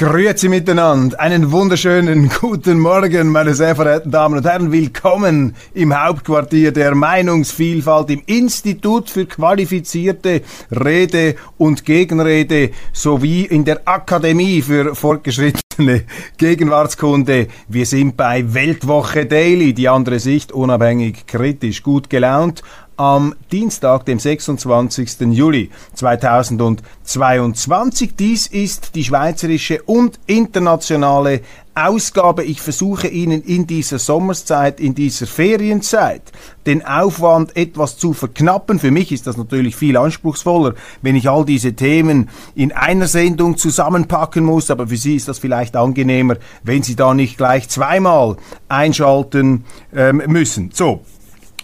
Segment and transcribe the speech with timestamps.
[0.00, 1.20] Grüezi miteinander.
[1.20, 4.72] Einen wunderschönen guten Morgen, meine sehr verehrten Damen und Herren.
[4.72, 13.82] Willkommen im Hauptquartier der Meinungsvielfalt im Institut für qualifizierte Rede und Gegenrede sowie in der
[13.84, 15.60] Akademie für fortgeschrittene
[16.36, 17.48] Gegenwartskunde.
[17.68, 22.62] Wir sind bei Weltwoche Daily, die andere Sicht, unabhängig, kritisch, gut gelaunt
[23.00, 25.20] am Dienstag, dem 26.
[25.30, 28.14] Juli 2022.
[28.14, 31.40] Dies ist die schweizerische und internationale
[31.74, 32.44] Ausgabe.
[32.44, 36.22] Ich versuche Ihnen in dieser Sommerszeit, in dieser Ferienzeit,
[36.66, 38.78] den Aufwand etwas zu verknappen.
[38.78, 43.56] Für mich ist das natürlich viel anspruchsvoller, wenn ich all diese Themen in einer Sendung
[43.56, 48.36] zusammenpacken muss, aber für Sie ist das vielleicht angenehmer, wenn Sie da nicht gleich zweimal
[48.68, 50.70] einschalten ähm, müssen.
[50.72, 51.02] So,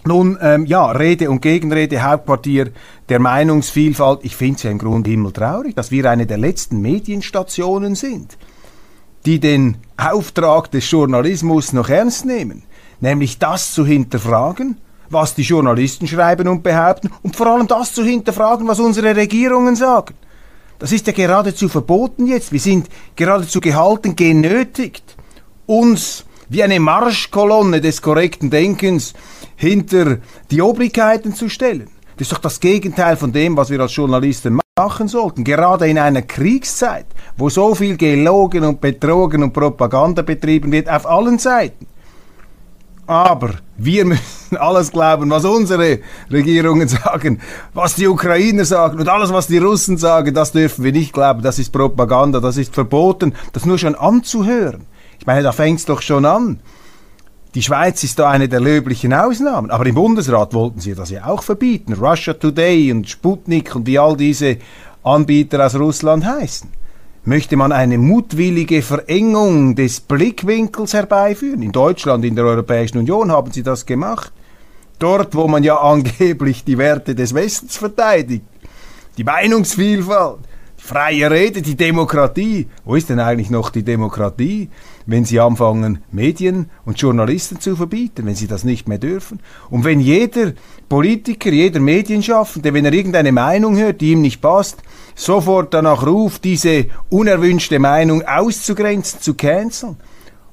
[0.06, 2.70] nun, ähm, ja, Rede und Gegenrede, Hauptquartier
[3.08, 4.20] der Meinungsvielfalt.
[4.22, 8.38] Ich finde es ja im Grunde himmeltraurig, dass wir eine der letzten Medienstationen sind,
[9.26, 12.62] die den Auftrag des Journalismus noch ernst nehmen,
[13.00, 14.78] nämlich das zu hinterfragen,
[15.10, 19.76] was die Journalisten schreiben und behaupten und vor allem das zu hinterfragen, was unsere Regierungen
[19.76, 20.14] sagen.
[20.78, 22.52] Das ist ja geradezu verboten jetzt.
[22.52, 25.16] Wir sind geradezu gehalten, genötigt,
[25.66, 29.14] uns wie eine Marschkolonne des korrekten Denkens
[29.56, 30.18] hinter
[30.50, 31.88] die Obrigkeiten zu stellen.
[32.16, 35.44] Das ist doch das Gegenteil von dem, was wir als Journalisten machen sollten.
[35.44, 41.06] Gerade in einer Kriegszeit, wo so viel gelogen und betrogen und Propaganda betrieben wird auf
[41.06, 41.86] allen Seiten.
[43.06, 46.00] Aber wir müssen alles glauben, was unsere
[46.30, 47.40] Regierungen sagen,
[47.74, 51.42] was die Ukrainer sagen und alles, was die Russen sagen, das dürfen wir nicht glauben.
[51.42, 54.86] Das ist Propaganda, das ist verboten, das nur schon anzuhören.
[55.18, 56.60] Ich meine, da fängt es doch schon an.
[57.56, 59.70] Die Schweiz ist da eine der löblichen Ausnahmen.
[59.70, 61.94] Aber im Bundesrat wollten sie das ja auch verbieten.
[61.94, 64.58] Russia Today und Sputnik und wie all diese
[65.02, 66.68] Anbieter aus Russland heißen.
[67.24, 71.62] Möchte man eine mutwillige Verengung des Blickwinkels herbeiführen?
[71.62, 74.34] In Deutschland, in der Europäischen Union haben sie das gemacht.
[74.98, 78.44] Dort, wo man ja angeblich die Werte des Westens verteidigt.
[79.16, 80.40] Die Meinungsvielfalt,
[80.86, 82.68] freie Rede, die Demokratie.
[82.84, 84.70] Wo ist denn eigentlich noch die Demokratie?
[85.06, 89.40] wenn sie anfangen, Medien und Journalisten zu verbieten, wenn sie das nicht mehr dürfen.
[89.70, 90.52] Und wenn jeder
[90.88, 94.82] Politiker, jeder Medienschaffende, wenn er irgendeine Meinung hört, die ihm nicht passt,
[95.14, 99.96] sofort danach ruft, diese unerwünschte Meinung auszugrenzen, zu canceln.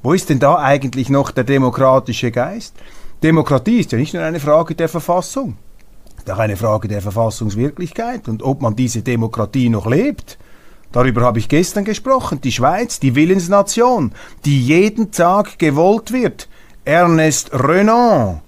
[0.04, 2.76] Wo ist denn da eigentlich noch der demokratische Geist?
[3.24, 5.58] Demokratie ist ja nicht nur eine Frage der Verfassung,
[6.30, 10.38] auch eine Frage der Verfassungswirklichkeit und ob man diese Demokratie noch lebt.
[10.92, 12.40] Darüber habe ich gestern gesprochen.
[12.42, 14.12] Die Schweiz, die Willensnation,
[14.46, 16.48] die jeden Tag gewollt wird.
[16.86, 18.42] Ernest Renan.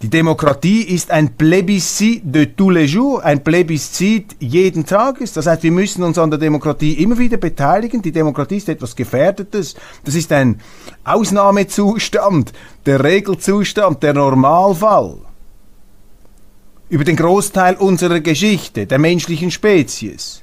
[0.00, 5.32] Die Demokratie ist ein Plebiscit de tous les jours, ein Plebiszit jeden Tages.
[5.32, 8.00] Das heißt, wir müssen uns an der Demokratie immer wieder beteiligen.
[8.00, 9.74] Die Demokratie ist etwas Gefährdetes.
[10.04, 10.60] Das ist ein
[11.02, 12.52] Ausnahmezustand,
[12.86, 15.16] der Regelzustand, der Normalfall.
[16.90, 20.42] Über den Großteil unserer Geschichte, der menschlichen Spezies.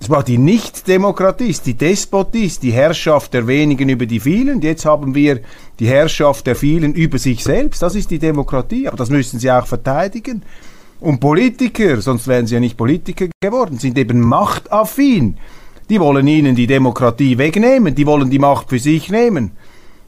[0.00, 4.60] Es war die Nicht-Demokratie, die Despotie, die Herrschaft der wenigen über die vielen.
[4.60, 5.40] Jetzt haben wir
[5.80, 7.82] die Herrschaft der vielen über sich selbst.
[7.82, 10.44] Das ist die Demokratie, aber das müssen sie auch verteidigen.
[11.00, 15.36] Und Politiker, sonst wären sie ja nicht Politiker geworden, sind eben machtaffin.
[15.90, 19.50] Die wollen ihnen die Demokratie wegnehmen, die wollen die Macht für sich nehmen.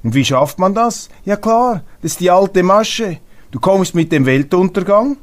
[0.04, 1.08] Und wie schafft man das?
[1.24, 3.18] Ja klar, das ist die alte Masche.
[3.50, 5.16] Du kommst mit dem Weltuntergang,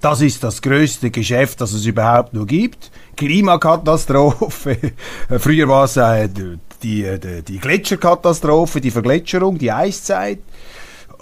[0.00, 2.90] das ist das größte Geschäft, das es überhaupt nur gibt.
[3.16, 4.92] Klimakatastrophe.
[5.38, 10.38] Früher war es äh, die, die, die Gletscherkatastrophe, die Vergletscherung, die Eiszeit.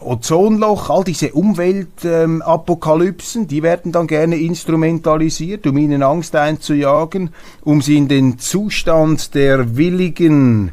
[0.01, 7.31] Ozonloch, all diese Umweltapokalypsen, ähm, die werden dann gerne instrumentalisiert, um ihnen Angst einzujagen,
[7.63, 10.73] um sie in den Zustand der willigen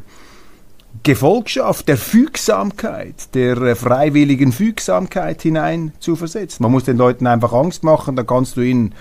[1.02, 6.62] Gefolgschaft, der Fügsamkeit, der äh, freiwilligen Fügsamkeit hinein zu versetzen.
[6.62, 8.94] Man muss den Leuten einfach Angst machen, dann kannst du ihnen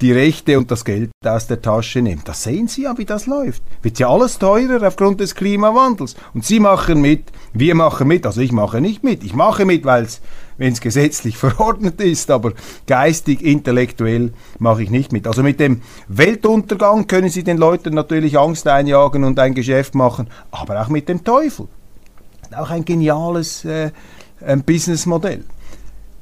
[0.00, 2.22] die Rechte und das Geld aus der Tasche nehmen.
[2.24, 3.62] Das sehen Sie ja, wie das läuft.
[3.82, 6.16] Wird ja alles teurer aufgrund des Klimawandels.
[6.32, 9.22] Und Sie machen mit, wir machen mit, also ich mache nicht mit.
[9.22, 10.22] Ich mache mit, weil es,
[10.56, 12.52] wenn es gesetzlich verordnet ist, aber
[12.86, 15.26] geistig, intellektuell mache ich nicht mit.
[15.26, 20.28] Also mit dem Weltuntergang können Sie den Leuten natürlich Angst einjagen und ein Geschäft machen,
[20.50, 21.68] aber auch mit dem Teufel.
[22.56, 23.90] Auch ein geniales äh,
[24.64, 25.44] Businessmodell.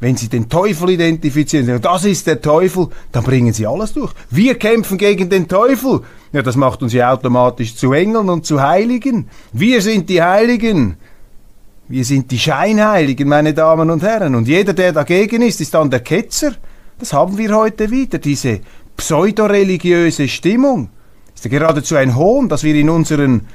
[0.00, 4.12] Wenn Sie den Teufel identifizieren, das ist der Teufel, dann bringen Sie alles durch.
[4.30, 6.02] Wir kämpfen gegen den Teufel.
[6.32, 9.28] Ja, das macht uns ja automatisch zu Engeln und zu Heiligen.
[9.52, 10.96] Wir sind die Heiligen.
[11.88, 14.36] Wir sind die Scheinheiligen, meine Damen und Herren.
[14.36, 16.52] Und jeder, der dagegen ist, ist dann der Ketzer.
[16.98, 18.60] Das haben wir heute wieder, diese
[18.96, 20.90] pseudoreligiöse Stimmung.
[21.34, 23.46] ist ja geradezu ein Hohn, dass wir in unseren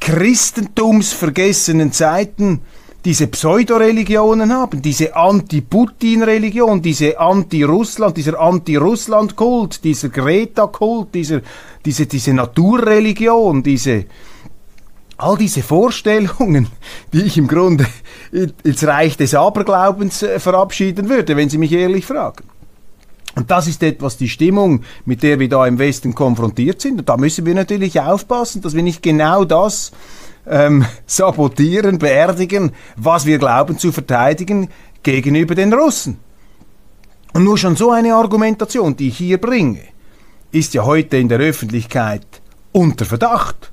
[0.00, 2.60] christentumsvergessenen Zeiten
[3.04, 11.40] diese Pseudoreligionen haben, diese Anti-Putin-Religion, diese Anti-Russland, dieser Anti-Russland-Kult, dieser Greta-Kult, dieser,
[11.84, 14.04] diese, diese Naturreligion, diese,
[15.16, 16.68] all diese Vorstellungen,
[17.12, 17.86] die ich im Grunde
[18.62, 22.44] ins Reich des Aberglaubens äh, verabschieden würde, wenn Sie mich ehrlich fragen.
[23.36, 26.98] Und das ist etwas die Stimmung, mit der wir da im Westen konfrontiert sind.
[26.98, 29.92] Und da müssen wir natürlich aufpassen, dass wir nicht genau das
[30.46, 34.68] ähm, sabotieren, beerdigen, was wir glauben zu verteidigen
[35.02, 36.18] gegenüber den Russen.
[37.32, 39.80] Und nur schon so eine Argumentation, die ich hier bringe,
[40.50, 42.26] ist ja heute in der Öffentlichkeit
[42.72, 43.70] unter Verdacht.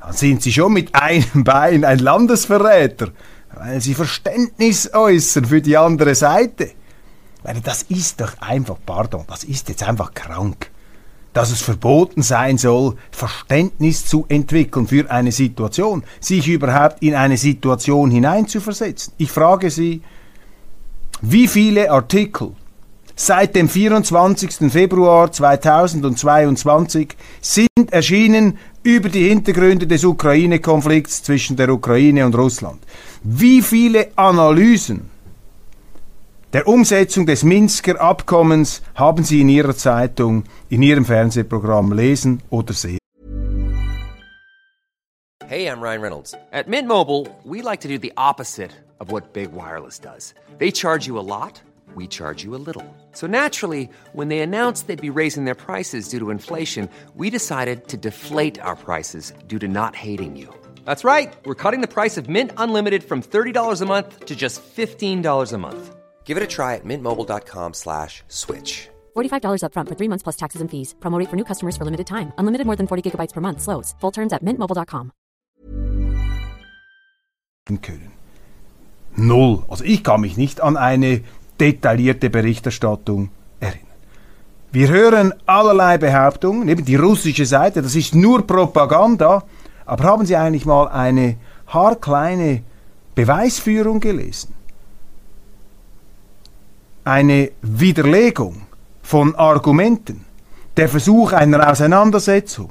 [0.00, 3.08] Dann sind Sie schon mit einem Bein ein Landesverräter,
[3.54, 6.70] weil Sie Verständnis äußern für die andere Seite.
[7.42, 10.70] Weil das ist doch einfach, pardon, das ist jetzt einfach krank.
[11.34, 17.36] Dass es verboten sein soll, Verständnis zu entwickeln für eine Situation, sich überhaupt in eine
[17.36, 19.12] Situation hineinzuversetzen.
[19.18, 20.00] Ich frage Sie,
[21.20, 22.52] wie viele Artikel
[23.16, 24.72] seit dem 24.
[24.72, 32.80] Februar 2022 sind erschienen über die Hintergründe des Ukraine-Konflikts zwischen der Ukraine und Russland.
[33.22, 35.10] Wie viele Analysen
[36.54, 42.72] der Umsetzung des Minsker Abkommens haben Sie in Ihrer Zeitung, in Ihrem Fernsehprogramm lesen oder
[42.72, 42.98] sehen.
[45.46, 46.34] Hey, I'm Ryan Reynolds.
[46.52, 48.70] At Mint Mobile, we like to do the opposite
[49.00, 50.32] of what Big Wireless does.
[50.58, 51.60] They charge you a lot,
[51.96, 52.84] we charge you a little.
[53.12, 57.88] So naturally, when they announced they'd be raising their prices due to inflation, we decided
[57.88, 60.48] to deflate our prices due to not hating you.
[60.84, 61.34] That's right.
[61.44, 65.58] We're cutting the price of Mint Unlimited from $30 a month to just $15 a
[65.58, 65.94] month.
[66.24, 68.88] Give it a try at mintmobile.com slash switch.
[69.14, 70.94] $45 upfront for three months plus taxes and fees.
[71.00, 72.32] Promo rate for new customers for limited time.
[72.38, 73.60] Unlimited more than 40 gigabytes per month.
[73.60, 73.94] Slows.
[74.00, 75.12] Full terms at mintmobile.com.
[77.82, 78.12] Können.
[79.16, 79.64] Null.
[79.68, 81.22] Also ich kann mich nicht an eine
[81.60, 83.30] detaillierte Berichterstattung
[83.60, 83.86] erinnern.
[84.72, 89.44] Wir hören allerlei Behauptungen, eben die russische Seite, das ist nur Propaganda,
[89.86, 91.36] aber haben Sie eigentlich mal eine
[91.68, 92.64] haarkleine
[93.14, 94.52] Beweisführung gelesen?
[97.04, 98.62] Eine Widerlegung
[99.02, 100.24] von Argumenten,
[100.76, 102.70] der Versuch einer Auseinandersetzung.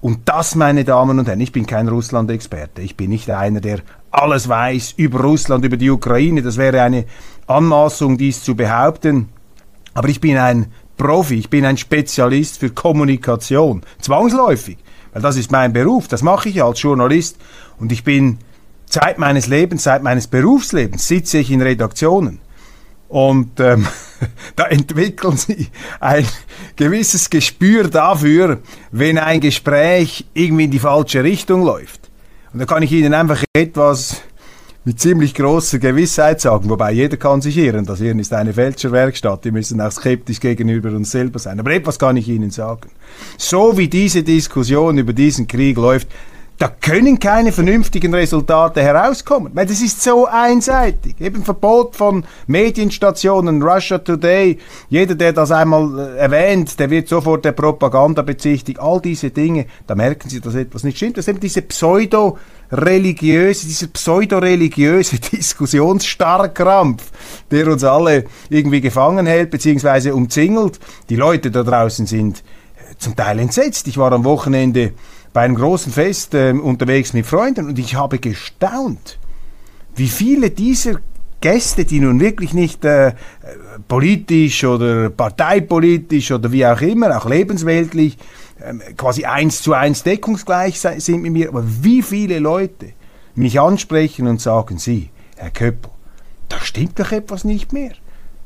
[0.00, 3.80] Und das, meine Damen und Herren, ich bin kein Russland-Experte, ich bin nicht einer, der
[4.10, 7.04] alles weiß über Russland, über die Ukraine, das wäre eine
[7.46, 9.28] Anmaßung, dies zu behaupten,
[9.94, 14.78] aber ich bin ein Profi, ich bin ein Spezialist für Kommunikation, zwangsläufig,
[15.12, 17.36] weil das ist mein Beruf, das mache ich als Journalist.
[17.78, 18.38] Und ich bin
[18.86, 22.40] Zeit meines Lebens, Zeit meines Berufslebens sitze ich in Redaktionen
[23.08, 23.86] und ähm,
[24.56, 25.68] da entwickeln sie
[26.00, 26.26] ein
[26.76, 28.58] gewisses Gespür dafür,
[28.90, 32.10] wenn ein Gespräch irgendwie in die falsche Richtung läuft.
[32.52, 34.22] Und da kann ich Ihnen einfach etwas
[34.84, 37.84] mit ziemlich großer Gewissheit sagen, wobei jeder kann sich irren.
[37.84, 41.60] Das Irren ist eine Fälscherwerkstatt, die müssen auch skeptisch gegenüber uns selber sein.
[41.60, 42.88] Aber etwas kann ich Ihnen sagen.
[43.36, 46.08] So wie diese Diskussion über diesen Krieg läuft,
[46.58, 51.14] da können keine vernünftigen Resultate herauskommen, weil das ist so einseitig.
[51.20, 54.58] Eben Verbot von Medienstationen, Russia Today,
[54.88, 58.80] jeder, der das einmal äh, erwähnt, der wird sofort der Propaganda bezichtigt.
[58.80, 61.16] All diese Dinge, da merken Sie, dass etwas nicht stimmt.
[61.16, 62.38] Das ist eben diese pseudo
[62.72, 67.04] religiöse, dieser pseudo-religiöse Diskussionsstarrkrampf,
[67.52, 70.80] der uns alle irgendwie gefangen hält, beziehungsweise umzingelt.
[71.08, 73.86] Die Leute da draußen sind äh, zum Teil entsetzt.
[73.86, 74.94] Ich war am Wochenende
[75.32, 79.18] bei einem großen Fest äh, unterwegs mit Freunden und ich habe gestaunt,
[79.94, 81.00] wie viele dieser
[81.40, 83.12] Gäste, die nun wirklich nicht äh,
[83.86, 88.18] politisch oder parteipolitisch oder wie auch immer, auch lebensweltlich,
[88.60, 92.92] äh, quasi eins zu eins deckungsgleich sind mit mir, aber wie viele Leute
[93.34, 95.92] mich ansprechen und sagen, Sie, Herr Köppel,
[96.48, 97.92] da stimmt doch etwas nicht mehr,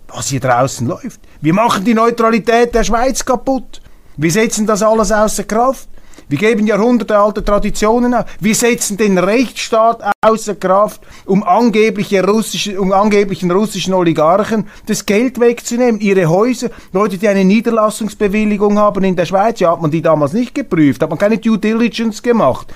[0.09, 1.21] was hier draußen läuft.
[1.41, 3.81] Wir machen die Neutralität der Schweiz kaputt.
[4.17, 5.89] Wir setzen das alles außer Kraft.
[6.28, 8.25] Wir geben jahrhundertealte Traditionen auf.
[8.40, 15.40] Wir setzen den Rechtsstaat außer Kraft, um, angebliche russische, um angeblichen russischen Oligarchen das Geld
[15.40, 16.00] wegzunehmen.
[16.00, 20.33] Ihre Häuser, Leute, die eine Niederlassungsbewilligung haben in der Schweiz, ja, hat man die damals
[20.33, 22.73] nicht geprüft, hat man keine Due Diligence gemacht.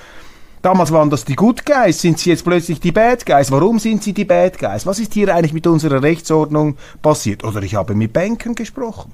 [0.61, 3.51] Damals waren das die Good Guys, sind sie jetzt plötzlich die Bad Guys?
[3.51, 4.85] Warum sind sie die Bad Guys?
[4.85, 7.43] Was ist hier eigentlich mit unserer Rechtsordnung passiert?
[7.43, 9.13] Oder ich habe mit Banken gesprochen.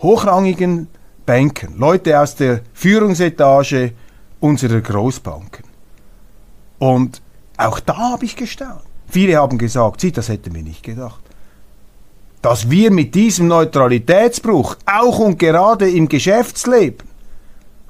[0.00, 0.88] Hochrangigen
[1.30, 3.92] Banken, Leute aus der Führungsetage
[4.40, 5.64] unserer Großbanken.
[6.80, 7.22] Und
[7.56, 8.82] auch da habe ich gestaunt.
[9.06, 11.20] Viele haben gesagt, sie, das hätten wir nicht gedacht.
[12.42, 17.08] Dass wir mit diesem Neutralitätsbruch auch und gerade im Geschäftsleben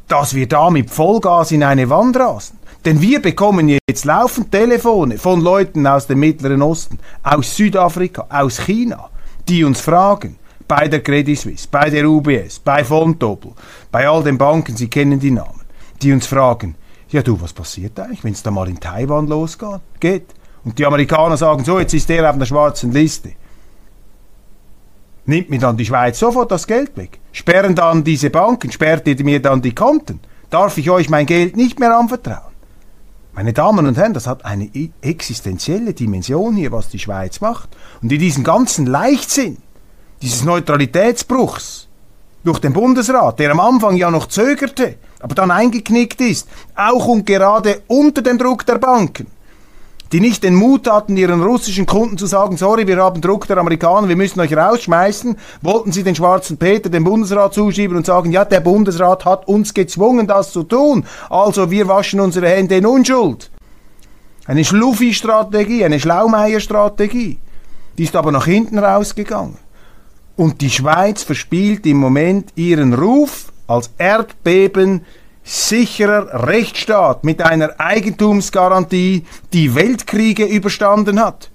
[0.07, 2.59] dass wir da mit Vollgas in eine Wand rasen.
[2.85, 8.59] Denn wir bekommen jetzt laufend Telefone von Leuten aus dem Mittleren Osten, aus Südafrika, aus
[8.59, 9.09] China,
[9.49, 10.40] die uns fragen,
[10.71, 13.51] bei der Credit Suisse, bei der UBS, bei Vontobel,
[13.91, 15.63] bei all den Banken, Sie kennen die Namen,
[16.01, 16.77] die uns fragen,
[17.09, 19.81] ja du, was passiert eigentlich, wenn es da mal in Taiwan losgeht?
[19.99, 20.27] Geht.
[20.65, 23.33] Und die Amerikaner sagen, so, jetzt ist der auf der schwarzen Liste.
[25.27, 27.19] Nimmt mir dann die Schweiz sofort das Geld weg?
[27.33, 30.21] Sperren dann diese Banken, sperrt ihr mir dann die Konten?
[30.51, 32.55] Darf ich euch mein Geld nicht mehr anvertrauen?
[33.33, 34.71] Meine Damen und Herren, das hat eine
[35.03, 37.71] existenzielle Dimension hier, was die Schweiz macht.
[38.03, 39.59] Und in diesem ganzen Leichtsinn,
[40.23, 41.89] dieses Neutralitätsbruchs
[42.45, 47.27] durch den Bundesrat, der am Anfang ja noch zögerte, aber dann eingeknickt ist, auch und
[47.27, 49.27] gerade unter dem Druck der Banken,
[50.13, 53.59] die nicht den Mut hatten, ihren russischen Kunden zu sagen, sorry, wir haben Druck der
[53.59, 58.33] Amerikaner, wir müssen euch rausschmeißen, wollten sie den schwarzen Peter dem Bundesrat zuschieben und sagen,
[58.33, 62.87] ja, der Bundesrat hat uns gezwungen, das zu tun, also wir waschen unsere Hände in
[62.87, 63.51] Unschuld.
[64.47, 67.39] Eine Schluffi-Strategie, eine Schlaumeier-Strategie.
[67.97, 69.59] Die ist aber nach hinten rausgegangen.
[70.37, 75.05] Und die Schweiz verspielt im Moment ihren Ruf als Erdbeben
[75.43, 81.50] sicherer Rechtsstaat mit einer Eigentumsgarantie, die Weltkriege überstanden hat.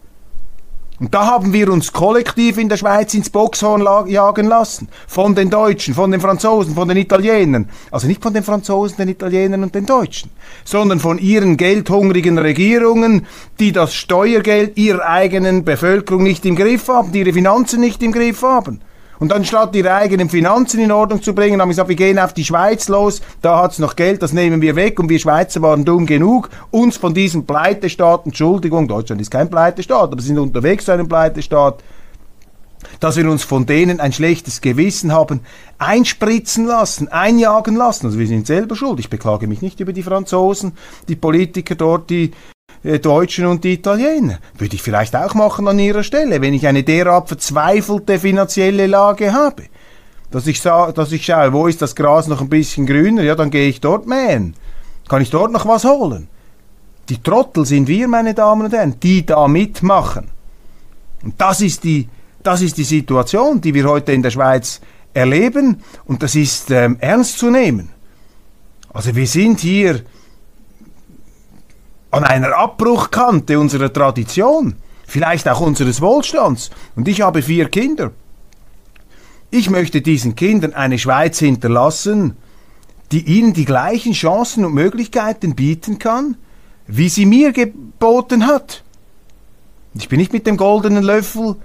[0.99, 4.87] Und da haben wir uns kollektiv in der Schweiz ins Boxhorn jagen lassen.
[5.07, 7.69] Von den Deutschen, von den Franzosen, von den Italienern.
[7.91, 10.29] Also nicht von den Franzosen, den Italienern und den Deutschen,
[10.63, 13.27] sondern von ihren geldhungrigen Regierungen,
[13.59, 18.13] die das Steuergeld ihrer eigenen Bevölkerung nicht im Griff haben, die ihre Finanzen nicht im
[18.13, 18.79] Griff haben.
[19.19, 22.33] Und anstatt ihre eigenen Finanzen in Ordnung zu bringen, haben sie gesagt, wir gehen auf
[22.33, 25.85] die Schweiz los, da hat's noch Geld, das nehmen wir weg und wir Schweizer waren
[25.85, 30.85] dumm genug, uns von diesem Pleitestaat, Entschuldigung, Deutschland ist kein Pleitestaat, aber sie sind unterwegs
[30.85, 31.83] zu einem Pleitestaat,
[32.99, 35.41] dass wir uns von denen ein schlechtes Gewissen haben
[35.77, 38.05] einspritzen lassen, einjagen lassen.
[38.05, 38.99] Also wir sind selber schuld.
[38.99, 40.73] Ich beklage mich nicht über die Franzosen,
[41.07, 42.31] die Politiker dort, die
[42.85, 44.39] Deutschen und Italiener.
[44.57, 49.33] Würde ich vielleicht auch machen an ihrer Stelle, wenn ich eine derart verzweifelte finanzielle Lage
[49.33, 49.63] habe.
[50.31, 53.49] Dass ich, dass ich schaue, wo ist das Gras noch ein bisschen grüner, ja, dann
[53.49, 54.55] gehe ich dort mähen.
[55.07, 56.27] Kann ich dort noch was holen?
[57.09, 60.29] Die Trottel sind wir, meine Damen und Herren, die da mitmachen.
[61.23, 62.07] Und das ist die,
[62.43, 64.81] das ist die Situation, die wir heute in der Schweiz
[65.13, 67.89] erleben und das ist ähm, ernst zu nehmen.
[68.93, 70.01] Also wir sind hier
[72.15, 76.69] an einer Abbruchkante unserer Tradition, vielleicht auch unseres Wohlstands.
[76.95, 78.11] Und ich habe vier Kinder.
[79.51, 82.37] Ich möchte diesen Kindern eine Schweiz hinterlassen,
[83.11, 86.37] die ihnen die gleichen Chancen und Möglichkeiten bieten kann,
[86.87, 88.83] wie sie mir geboten hat.
[89.93, 91.57] Ich bin nicht mit dem goldenen Löffel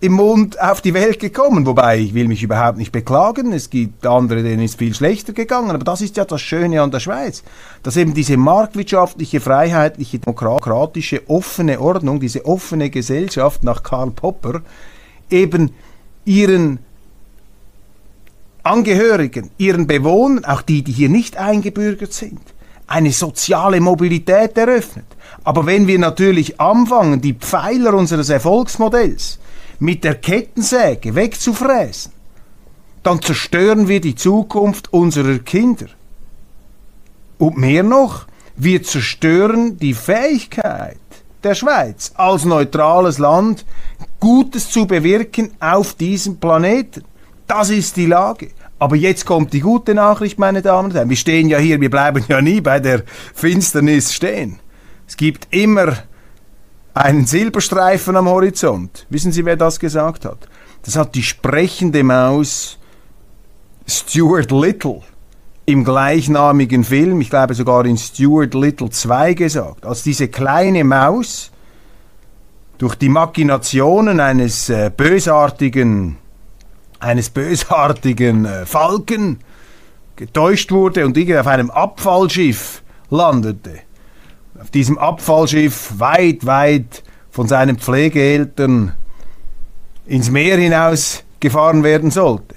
[0.00, 1.64] im Mund auf die Welt gekommen.
[1.66, 3.52] Wobei, ich will mich überhaupt nicht beklagen.
[3.52, 5.70] Es gibt andere, denen ist viel schlechter gegangen.
[5.70, 7.42] Aber das ist ja das Schöne an der Schweiz.
[7.82, 14.60] Dass eben diese marktwirtschaftliche, freiheitliche, demokratische, offene Ordnung, diese offene Gesellschaft nach Karl Popper
[15.30, 15.72] eben
[16.24, 16.78] ihren
[18.62, 22.40] Angehörigen, ihren Bewohnern, auch die, die hier nicht eingebürgert sind,
[22.86, 25.06] eine soziale Mobilität eröffnet.
[25.44, 29.38] Aber wenn wir natürlich anfangen, die Pfeiler unseres Erfolgsmodells,
[29.78, 32.12] mit der Kettensäge wegzufräsen,
[33.02, 35.86] dann zerstören wir die Zukunft unserer Kinder.
[37.38, 40.98] Und mehr noch, wir zerstören die Fähigkeit
[41.44, 43.64] der Schweiz als neutrales Land,
[44.18, 47.04] Gutes zu bewirken auf diesem Planeten.
[47.46, 48.48] Das ist die Lage.
[48.78, 51.08] Aber jetzt kommt die gute Nachricht, meine Damen und Herren.
[51.08, 53.04] Wir stehen ja hier, wir bleiben ja nie bei der
[53.34, 54.58] Finsternis stehen.
[55.06, 55.96] Es gibt immer
[56.96, 59.06] einen Silberstreifen am Horizont.
[59.10, 60.48] Wissen Sie, wer das gesagt hat?
[60.82, 62.78] Das hat die sprechende Maus
[63.86, 65.02] Stuart Little
[65.66, 71.50] im gleichnamigen Film, ich glaube sogar in Stuart Little 2 gesagt, als diese kleine Maus
[72.78, 76.16] durch die Machinationen eines äh, bösartigen
[76.98, 79.40] eines bösartigen äh, Falken
[80.14, 83.85] getäuscht wurde und irgendwie auf einem Abfallschiff landete
[84.60, 88.92] auf diesem Abfallschiff weit, weit von seinen Pflegeeltern
[90.06, 92.54] ins Meer hinaus gefahren werden sollte.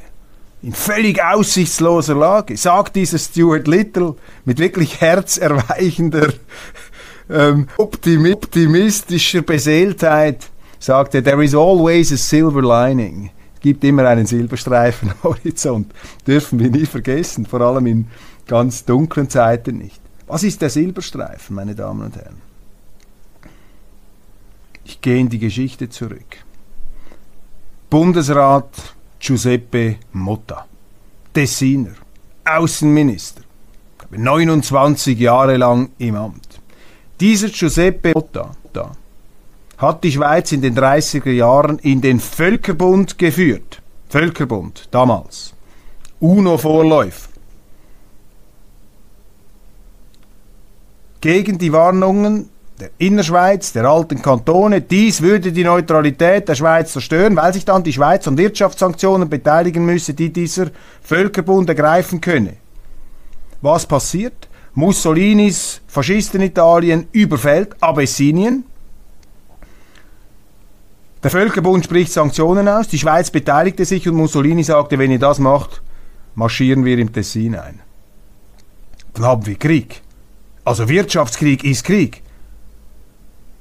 [0.62, 4.15] In völlig aussichtsloser Lage, sagt dieser Stuart Little
[4.46, 6.34] mit wirklich herzerweichender,
[7.29, 13.32] ähm, optimistischer Beseeltheit, sagte, there is always a silver lining.
[13.56, 15.94] Es gibt immer einen Silberstreifen am Horizont.
[16.25, 18.08] Dürfen wir nie vergessen, vor allem in
[18.48, 20.01] ganz dunklen Zeiten nicht.
[20.29, 22.39] Was ist der Silberstreifen, meine Damen und Herren?
[24.86, 26.38] Ich gehe in die Geschichte zurück.
[27.89, 28.69] Bundesrat
[29.19, 30.67] Giuseppe Motta,
[31.33, 31.95] Tessiner,
[32.45, 33.41] Außenminister,
[34.12, 36.62] 29 Jahre lang im Amt.
[37.19, 38.51] Dieser Giuseppe Motta
[39.79, 43.81] hat die Schweiz in den 30er Jahren in den Völkerbund geführt.
[44.09, 45.55] Völkerbund, damals.
[46.19, 47.28] UNO-Vorläufer.
[51.21, 52.49] Gegen die Warnungen
[52.79, 57.83] der Innerschweiz, der alten Kantone, dies würde die Neutralität der Schweiz zerstören, weil sich dann
[57.83, 60.67] die Schweiz an Wirtschaftssanktionen beteiligen müsse, die dieser
[61.01, 62.53] Völkerbund ergreifen könne.
[63.61, 64.47] Was passiert?
[64.73, 68.63] Mussolinis Faschisten-Italien überfällt Abessinien.
[71.21, 75.39] Der Völkerbund spricht Sanktionen aus, die Schweiz beteiligte sich und Mussolini sagte, wenn ihr das
[75.39, 75.81] macht,
[76.35, 77.81] marschieren wir im Tessin ein.
[79.15, 80.01] Dann haben wir Krieg.
[80.63, 82.22] Also Wirtschaftskrieg ist Krieg.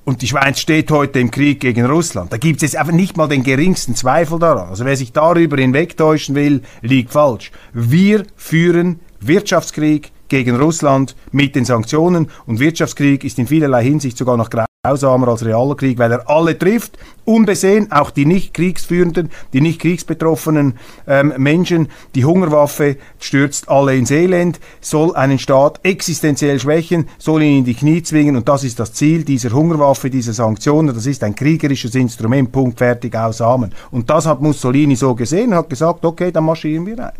[0.04, 2.32] Und die Schweiz steht heute im Krieg gegen Russland.
[2.32, 4.70] Da gibt es jetzt einfach nicht mal den geringsten Zweifel daran.
[4.70, 7.50] Also wer sich darüber hinwegtäuschen will, liegt falsch.
[7.74, 14.36] Wir führen Wirtschaftskrieg gegen Russland mit den Sanktionen und Wirtschaftskrieg ist in vielerlei Hinsicht sogar
[14.36, 14.50] noch
[14.84, 19.80] grausamer als realer Krieg, weil er alle trifft, unbesehen, auch die nicht kriegsführenden, die nicht
[19.80, 20.74] kriegsbetroffenen
[21.08, 21.88] ähm, Menschen.
[22.14, 27.74] Die Hungerwaffe stürzt alle ins Elend, soll einen Staat existenziell schwächen, soll ihn in die
[27.74, 30.94] Knie zwingen und das ist das Ziel dieser Hungerwaffe, dieser Sanktionen.
[30.94, 33.72] Das ist ein kriegerisches Instrument, Punkt, fertig, aus, Amen.
[33.90, 37.18] Und das hat Mussolini so gesehen und hat gesagt, okay, dann marschieren wir ein.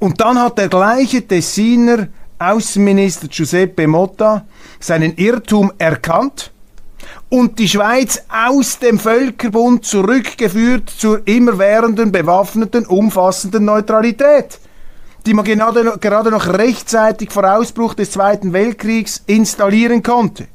[0.00, 2.08] Und dann hat der gleiche Tessiner
[2.40, 4.44] Außenminister Giuseppe Motta
[4.84, 6.52] seinen Irrtum erkannt
[7.30, 14.58] und die Schweiz aus dem Völkerbund zurückgeführt zur immerwährenden, bewaffneten, umfassenden Neutralität,
[15.24, 20.48] die man gerade, noch rechtzeitig vor Ausbruch des Zweiten Weltkriegs installieren konnte.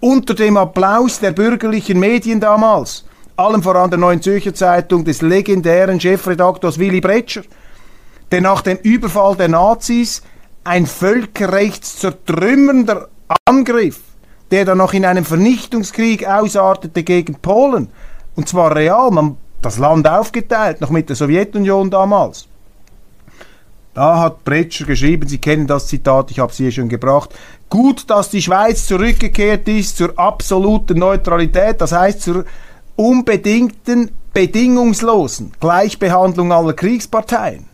[0.00, 3.06] Unter dem Applaus der bürgerlichen Medien damals,
[3.36, 7.44] allem voran der Neuen Zürcher Zeitung des legendären Chefredaktors Willy Bretscher,
[8.30, 10.20] der nach dem Überfall der Nazis
[10.64, 13.08] ein völkerrechtszertrümmernder
[13.44, 14.00] Angriff,
[14.50, 17.88] der dann noch in einem Vernichtungskrieg ausartete gegen Polen.
[18.36, 22.46] Und zwar real, man das Land aufgeteilt, noch mit der Sowjetunion damals.
[23.94, 27.30] Da hat Bretscher geschrieben, Sie kennen das Zitat, ich habe es hier schon gebracht.
[27.70, 32.44] Gut, dass die Schweiz zurückgekehrt ist zur absoluten Neutralität, das heißt zur
[32.96, 37.66] unbedingten, bedingungslosen Gleichbehandlung aller Kriegsparteien.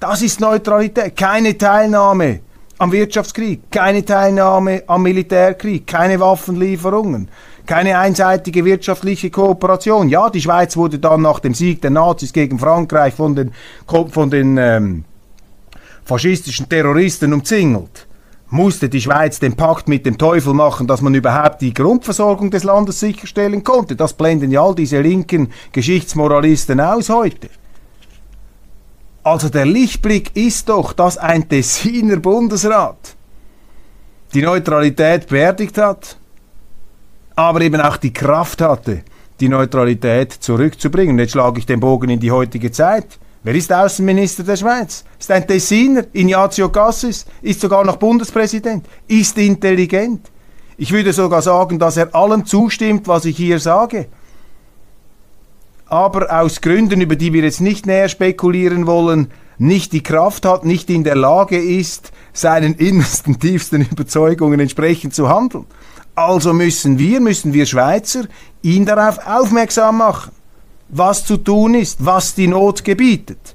[0.00, 1.16] Das ist Neutralität.
[1.16, 2.40] Keine Teilnahme
[2.82, 7.28] am Wirtschaftskrieg, keine Teilnahme am Militärkrieg, keine Waffenlieferungen,
[7.64, 10.08] keine einseitige wirtschaftliche Kooperation.
[10.08, 13.52] Ja, die Schweiz wurde dann nach dem Sieg der Nazis gegen Frankreich von den,
[13.86, 15.04] von den ähm,
[16.04, 18.08] faschistischen Terroristen umzingelt.
[18.50, 22.64] Musste die Schweiz den Pakt mit dem Teufel machen, dass man überhaupt die Grundversorgung des
[22.64, 23.94] Landes sicherstellen konnte.
[23.94, 27.48] Das blenden ja all diese linken Geschichtsmoralisten aus heute.
[29.24, 33.14] Also der Lichtblick ist doch, dass ein Tessiner Bundesrat
[34.34, 36.16] die Neutralität beerdigt hat,
[37.36, 39.02] aber eben auch die Kraft hatte,
[39.38, 41.18] die Neutralität zurückzubringen.
[41.18, 43.18] Jetzt schlage ich den Bogen in die heutige Zeit.
[43.44, 45.04] Wer ist Außenminister der Schweiz?
[45.18, 50.30] Ist ein Tessiner, Ignazio Cassis, ist sogar noch Bundespräsident, ist intelligent.
[50.76, 54.06] Ich würde sogar sagen, dass er allem zustimmt, was ich hier sage
[55.92, 60.64] aber aus Gründen, über die wir jetzt nicht näher spekulieren wollen, nicht die Kraft hat,
[60.64, 65.66] nicht in der Lage ist, seinen innersten, tiefsten Überzeugungen entsprechend zu handeln.
[66.14, 68.22] Also müssen wir, müssen wir Schweizer
[68.62, 70.32] ihn darauf aufmerksam machen,
[70.88, 73.54] was zu tun ist, was die Not gebietet.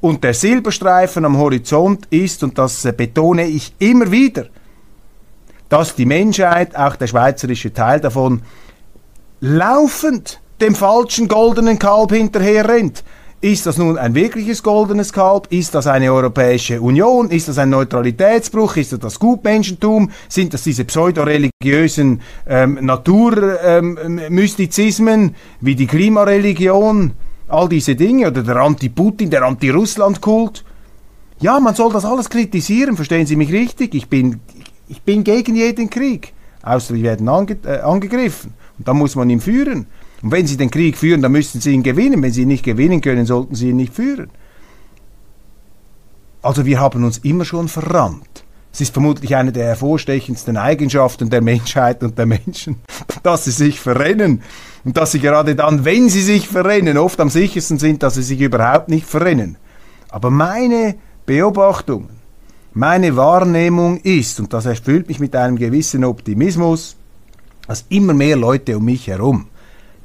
[0.00, 4.46] Und der Silberstreifen am Horizont ist, und das betone ich immer wieder,
[5.68, 8.42] dass die Menschheit, auch der schweizerische Teil davon,
[9.38, 13.02] laufend dem falschen goldenen Kalb hinterher rennt.
[13.42, 15.48] Ist das nun ein wirkliches goldenes Kalb?
[15.50, 17.28] Ist das eine Europäische Union?
[17.30, 18.76] Ist das ein Neutralitätsbruch?
[18.76, 20.10] Ist das das Gutmenschentum?
[20.28, 27.12] Sind das diese pseudoreligiösen ähm, Naturmystizismen ähm, wie die Klimareligion?
[27.48, 30.64] All diese Dinge oder der Anti-Putin, der Anti-Russland-Kult?
[31.38, 33.94] Ja, man soll das alles kritisieren, verstehen Sie mich richtig?
[33.94, 34.40] Ich bin,
[34.88, 38.54] ich bin gegen jeden Krieg, außer die werden ange, äh, angegriffen.
[38.78, 39.86] Und dann muss man ihn führen.
[40.22, 42.22] Und wenn sie den Krieg führen, dann müssen sie ihn gewinnen.
[42.22, 44.30] Wenn sie ihn nicht gewinnen können, sollten sie ihn nicht führen.
[46.42, 48.44] Also wir haben uns immer schon verrannt.
[48.72, 52.76] Es ist vermutlich eine der hervorstechendsten Eigenschaften der Menschheit und der Menschen,
[53.22, 54.42] dass sie sich verrennen.
[54.84, 58.22] Und dass sie gerade dann, wenn sie sich verrennen, oft am sichersten sind, dass sie
[58.22, 59.56] sich überhaupt nicht verrennen.
[60.08, 62.10] Aber meine Beobachtung,
[62.72, 66.96] meine Wahrnehmung ist, und das erfüllt mich mit einem gewissen Optimismus,
[67.66, 69.48] dass immer mehr Leute um mich herum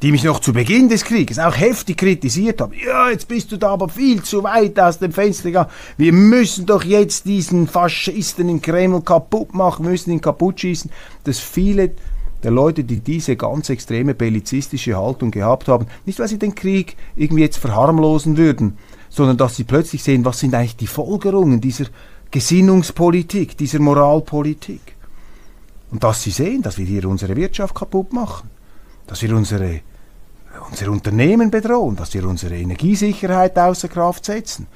[0.01, 2.73] die mich noch zu Beginn des Krieges auch heftig kritisiert haben.
[2.73, 5.69] Ja, jetzt bist du da aber viel zu weit aus dem Fenster gegangen.
[5.97, 10.89] Wir müssen doch jetzt diesen Faschisten in Kreml kaputt machen, müssen ihn kaputt schießen.
[11.23, 11.91] Dass viele
[12.41, 16.97] der Leute, die diese ganz extreme bellizistische Haltung gehabt haben, nicht weil sie den Krieg
[17.15, 21.85] irgendwie jetzt verharmlosen würden, sondern dass sie plötzlich sehen, was sind eigentlich die Folgerungen dieser
[22.31, 24.81] Gesinnungspolitik, dieser Moralpolitik.
[25.91, 28.49] Und dass sie sehen, dass wir hier unsere Wirtschaft kaputt machen,
[29.05, 29.81] dass wir unsere
[30.69, 34.67] unsere Unternehmen bedrohen, dass wir unsere Energiesicherheit außer Kraft setzen.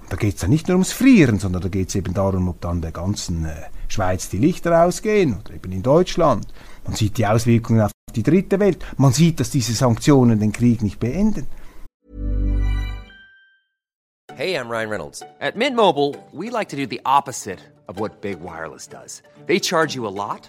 [0.00, 2.48] Und da geht es dann nicht nur ums Frieren, sondern da geht es eben darum,
[2.48, 3.54] ob dann der ganzen äh,
[3.88, 6.46] Schweiz die Lichter ausgehen oder eben in Deutschland.
[6.84, 8.84] Man sieht die Auswirkungen auf die dritte Welt.
[8.96, 11.46] Man sieht, dass diese Sanktionen den Krieg nicht beenden.
[14.34, 15.22] Hey, I'm Ryan Reynolds.
[15.40, 19.22] At Mint Mobile, we like to do the opposite of what Big Wireless does.
[19.46, 20.48] They charge you a lot.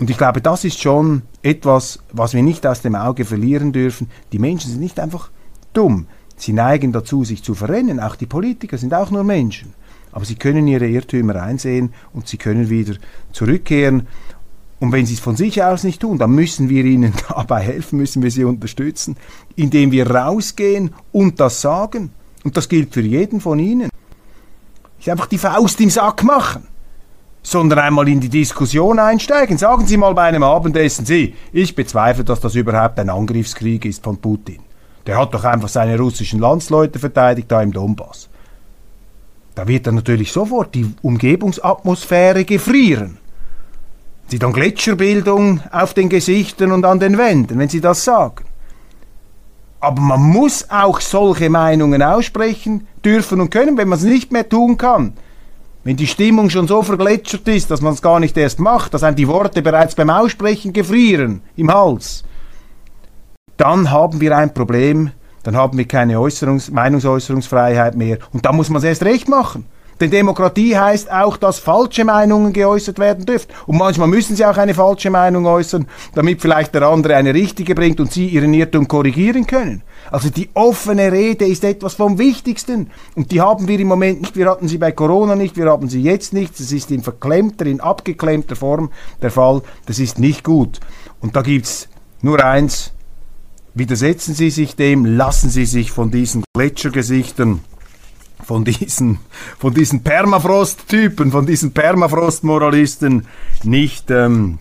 [0.00, 4.10] Und ich glaube, das ist schon etwas, was wir nicht aus dem Auge verlieren dürfen.
[4.32, 5.30] Die Menschen sind nicht einfach
[5.74, 6.06] dumm.
[6.36, 8.00] Sie neigen dazu, sich zu verrennen.
[8.00, 9.74] Auch die Politiker sind auch nur Menschen.
[10.10, 12.94] Aber sie können ihre Irrtümer einsehen und sie können wieder
[13.32, 14.08] zurückkehren.
[14.78, 17.98] Und wenn sie es von sich aus nicht tun, dann müssen wir ihnen dabei helfen,
[17.98, 19.18] müssen wir sie unterstützen,
[19.54, 22.10] indem wir rausgehen und das sagen.
[22.42, 23.90] Und das gilt für jeden von ihnen.
[24.96, 26.66] Nicht einfach die Faust im Sack machen,
[27.42, 29.58] sondern einmal in die Diskussion einsteigen.
[29.58, 34.04] Sagen Sie mal bei einem Abendessen, Sie, ich bezweifle, dass das überhaupt ein Angriffskrieg ist
[34.04, 34.60] von Putin.
[35.06, 38.28] Der hat doch einfach seine russischen Landsleute verteidigt da im Donbass.
[39.54, 43.18] Da wird dann natürlich sofort die Umgebungsatmosphäre gefrieren.
[44.28, 48.44] Sie dann Gletscherbildung auf den Gesichtern und an den Wänden, wenn Sie das sagen.
[49.80, 54.48] Aber man muss auch solche Meinungen aussprechen dürfen und können, wenn man es nicht mehr
[54.48, 55.14] tun kann.
[55.82, 59.02] Wenn die Stimmung schon so vergletschert ist, dass man es gar nicht erst macht, dass
[59.02, 62.22] einem die Worte bereits beim Aussprechen gefrieren im Hals,
[63.56, 65.10] dann haben wir ein Problem,
[65.42, 69.64] dann haben wir keine Äußerungs Meinungsäußerungsfreiheit mehr und dann muss man es erst recht machen.
[70.00, 73.48] Denn Demokratie heißt auch, dass falsche Meinungen geäußert werden dürfen.
[73.66, 77.74] Und manchmal müssen sie auch eine falsche Meinung äußern, damit vielleicht der andere eine richtige
[77.74, 79.82] bringt und sie ihren Irrtum korrigieren können.
[80.10, 82.90] Also die offene Rede ist etwas vom Wichtigsten.
[83.14, 84.36] Und die haben wir im Moment nicht.
[84.36, 86.58] Wir hatten sie bei Corona nicht, wir haben sie jetzt nicht.
[86.58, 89.60] Das ist in verklemmter, in abgeklemmter Form der Fall.
[89.84, 90.80] Das ist nicht gut.
[91.20, 91.88] Und da gibt's
[92.22, 92.92] nur eins.
[93.72, 97.60] Widersetzen Sie sich dem, lassen Sie sich von diesen Gletschergesichtern
[98.50, 99.20] von diesen,
[99.60, 103.24] von diesen Permafrost-Typen, von diesen Permafrost-Moralisten
[103.62, 104.58] nicht ähm,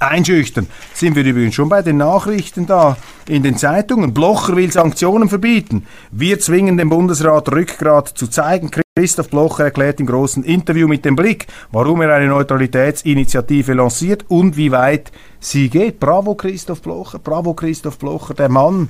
[0.00, 0.66] einschüchtern.
[0.92, 2.96] Sind wir übrigens schon bei den Nachrichten da
[3.28, 4.12] in den Zeitungen.
[4.12, 5.86] Blocher will Sanktionen verbieten.
[6.10, 8.72] Wir zwingen den Bundesrat Rückgrat zu zeigen.
[8.98, 14.56] Christoph Blocher erklärt im großen Interview mit dem Blick, warum er eine Neutralitätsinitiative lanciert und
[14.56, 16.00] wie weit sie geht.
[16.00, 18.88] Bravo Christoph Blocher, bravo Christoph Blocher, der Mann,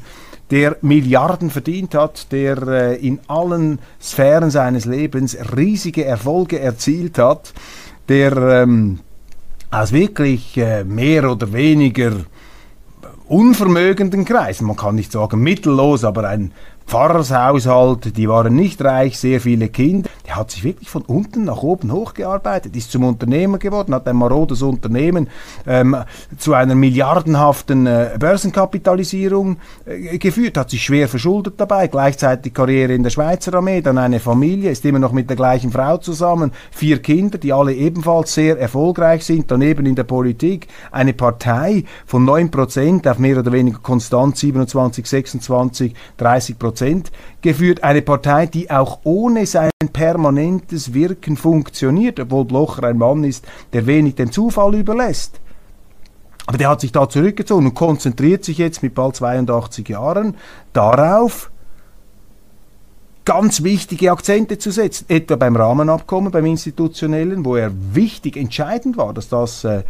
[0.51, 7.53] der Milliarden verdient hat, der äh, in allen Sphären seines Lebens riesige Erfolge erzielt hat,
[8.09, 9.01] der ähm,
[9.71, 12.13] aus wirklich äh, mehr oder weniger
[13.29, 16.53] unvermögenden Kreisen, man kann nicht sagen mittellos, aber ein
[16.87, 20.09] Pfarrershaushalt, die waren nicht reich, sehr viele Kinder.
[20.27, 24.17] Der hat sich wirklich von unten nach oben hochgearbeitet, ist zum Unternehmer geworden, hat ein
[24.17, 25.29] marodes Unternehmen
[25.67, 25.97] ähm,
[26.37, 33.05] zu einer milliardenhaften äh, Börsenkapitalisierung äh, geführt, hat sich schwer verschuldet dabei, gleichzeitig Karriere in
[33.05, 37.01] der Schweizer Armee, dann eine Familie, ist immer noch mit der gleichen Frau zusammen, vier
[37.01, 43.09] Kinder, die alle ebenfalls sehr erfolgreich sind, daneben in der Politik, eine Partei von 9%
[43.09, 47.13] auf mehr oder weniger konstant 27, 26, 30 Prozent
[47.43, 47.85] geführt.
[47.85, 53.47] Eine Partei, die auch ohne seine ein permanentes Wirken funktioniert, obwohl Blocher ein Mann ist,
[53.73, 55.41] der wenig dem Zufall überlässt.
[56.47, 60.37] Aber der hat sich da zurückgezogen und konzentriert sich jetzt mit bald 82 Jahren
[60.73, 61.51] darauf,
[63.25, 69.13] ganz wichtige Akzente zu setzen, etwa beim Rahmenabkommen, beim institutionellen, wo er wichtig, entscheidend war,
[69.13, 69.83] dass das äh,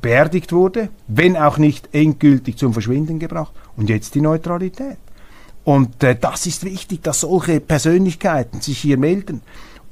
[0.00, 3.52] beerdigt wurde, wenn auch nicht endgültig zum Verschwinden gebracht.
[3.76, 4.98] Und jetzt die Neutralität.
[5.64, 9.42] Und äh, das ist wichtig, dass solche Persönlichkeiten sich hier melden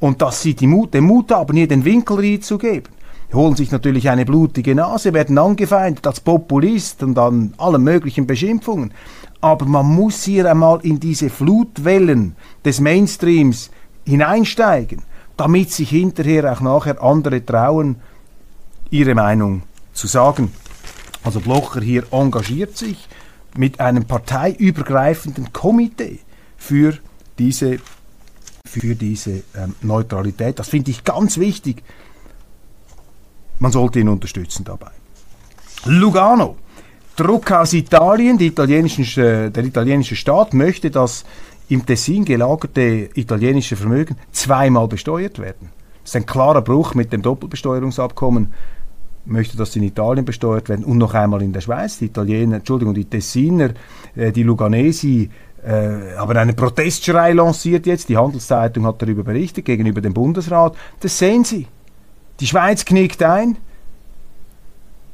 [0.00, 2.88] und dass sie Mut, den Mut haben, hier den Winkelried zu geben.
[3.30, 8.26] Die holen sich natürlich eine blutige Nase, werden angefeindet als Populist und an allen möglichen
[8.26, 8.92] Beschimpfungen.
[9.40, 13.70] Aber man muss hier einmal in diese Flutwellen des Mainstreams
[14.04, 15.02] hineinsteigen,
[15.36, 17.96] damit sich hinterher auch nachher andere trauen,
[18.90, 20.50] ihre Meinung zu sagen.
[21.22, 23.08] Also Blocher hier engagiert sich
[23.56, 26.20] mit einem parteiübergreifenden Komitee
[26.56, 26.94] für
[27.38, 27.78] diese,
[28.64, 30.58] für diese ähm, Neutralität.
[30.58, 31.82] Das finde ich ganz wichtig.
[33.58, 34.90] Man sollte ihn unterstützen dabei.
[35.84, 36.56] Lugano.
[37.16, 38.38] Druck aus Italien.
[38.40, 41.24] Italienischen, äh, der italienische Staat möchte, dass
[41.68, 45.70] im Tessin gelagerte italienische Vermögen zweimal besteuert werden.
[46.02, 48.52] Das ist ein klarer Bruch mit dem Doppelbesteuerungsabkommen
[49.30, 51.98] möchte das in Italien besteuert werden und noch einmal in der Schweiz.
[51.98, 53.70] Die Italiener, Entschuldigung, die Tessiner,
[54.16, 55.30] äh, die Luganesi
[55.62, 58.08] äh, haben einen Protestschrei lanciert jetzt.
[58.08, 60.76] Die Handelszeitung hat darüber berichtet gegenüber dem Bundesrat.
[61.00, 61.66] Das sehen Sie.
[62.40, 63.56] Die Schweiz knickt ein.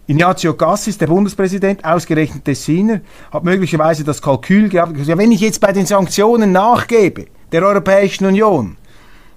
[0.09, 3.01] Ignazio Cassis, der Bundespräsident, ausgerechnet Tessiner,
[3.33, 4.97] hat möglicherweise das Kalkül gehabt.
[5.05, 8.77] Ja, wenn ich jetzt bei den Sanktionen nachgebe der Europäischen Union,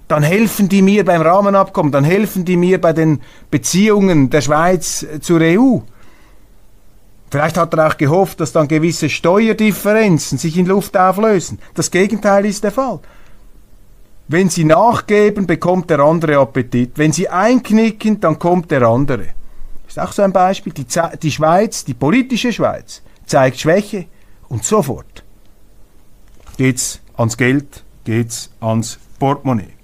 [0.09, 5.05] dann helfen die mir beim Rahmenabkommen, dann helfen die mir bei den Beziehungen der Schweiz
[5.21, 5.77] zur EU.
[7.31, 11.59] Vielleicht hat er auch gehofft, dass dann gewisse Steuerdifferenzen sich in Luft auflösen.
[11.75, 12.99] Das Gegenteil ist der Fall.
[14.27, 16.97] Wenn sie nachgeben, bekommt der andere Appetit.
[16.97, 19.27] Wenn sie einknicken, dann kommt der andere.
[19.87, 20.73] Ist auch so ein Beispiel.
[20.73, 20.85] Die,
[21.21, 24.05] die Schweiz, die politische Schweiz, zeigt Schwäche
[24.49, 25.23] und sofort
[26.59, 29.78] geht's ans Geld, geht's ans Portemonnaie.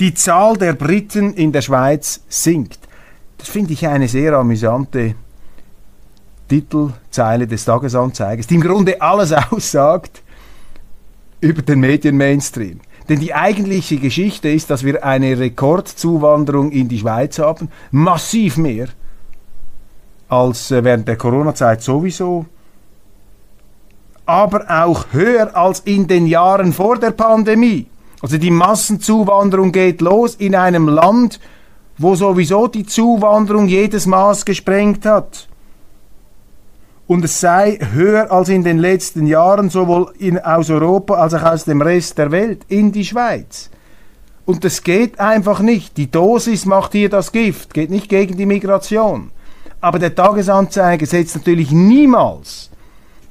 [0.00, 2.78] Die Zahl der Briten in der Schweiz sinkt.
[3.36, 5.14] Das finde ich eine sehr amüsante
[6.48, 10.22] Titelzeile des Tagesanzeigers, die im Grunde alles aussagt
[11.40, 12.80] über den Medien-Mainstream.
[13.08, 18.88] Denn die eigentliche Geschichte ist, dass wir eine Rekordzuwanderung in die Schweiz haben, massiv mehr
[20.28, 22.46] als äh, während der Corona-Zeit sowieso,
[24.26, 27.86] aber auch höher als in den Jahren vor der Pandemie.
[28.20, 31.40] Also die Massenzuwanderung geht los in einem Land,
[31.98, 35.48] wo sowieso die Zuwanderung jedes Maß gesprengt hat.
[37.06, 41.42] Und es sei höher als in den letzten Jahren, sowohl in, aus Europa als auch
[41.42, 43.70] aus dem Rest der Welt, in die Schweiz.
[44.44, 45.96] Und das geht einfach nicht.
[45.96, 49.30] Die Dosis macht hier das Gift, geht nicht gegen die Migration.
[49.80, 52.70] Aber der Tagesanzeiger setzt natürlich niemals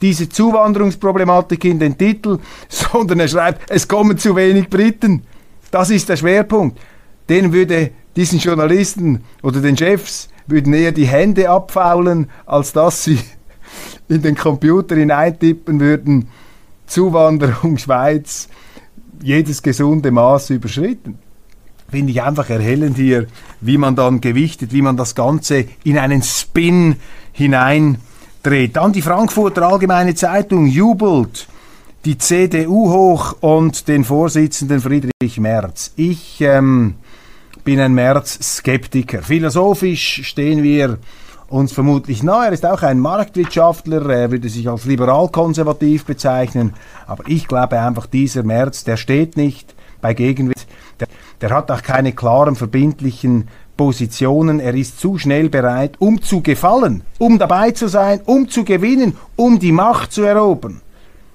[0.02, 5.24] diese Zuwanderungsproblematik in den Titel, sondern er schreibt, es kommen zu wenig Briten.
[5.72, 6.80] Das ist der Schwerpunkt.
[7.30, 13.20] Den würde diesen Journalisten oder den Chefs würden eher die Hände abfaulen, als dass sie
[14.08, 16.30] in den Computer hineintippen würden,
[16.86, 18.48] Zuwanderung Schweiz,
[19.22, 21.20] jedes gesunde Maß überschritten.
[21.90, 23.28] Finde ich einfach erhellend hier,
[23.62, 26.98] wie man dann gewichtet, wie man das Ganze in einen Spin
[27.32, 27.98] hinein
[28.48, 28.78] dreht.
[28.78, 31.48] Dann die Frankfurter Allgemeine Zeitung jubelt
[32.06, 35.92] die CDU hoch und den Vorsitzenden Friedrich Merz.
[35.98, 36.96] Ich ähm,
[37.66, 39.22] bin ein Merz-Skeptiker.
[39.22, 40.98] Philosophisch stehen wir
[41.50, 42.48] uns vermutlich nahe.
[42.48, 46.74] Er ist auch ein Marktwirtschaftler, er würde sich als liberal-konservativ bezeichnen.
[47.06, 50.66] Aber ich glaube einfach, dieser Merz, der steht nicht bei Gegenwind.
[51.02, 51.08] Der,
[51.42, 54.60] der hat auch keine klaren, verbindlichen Positionen.
[54.60, 59.16] Er ist zu schnell bereit, um zu gefallen, um dabei zu sein, um zu gewinnen,
[59.36, 60.82] um die Macht zu erobern,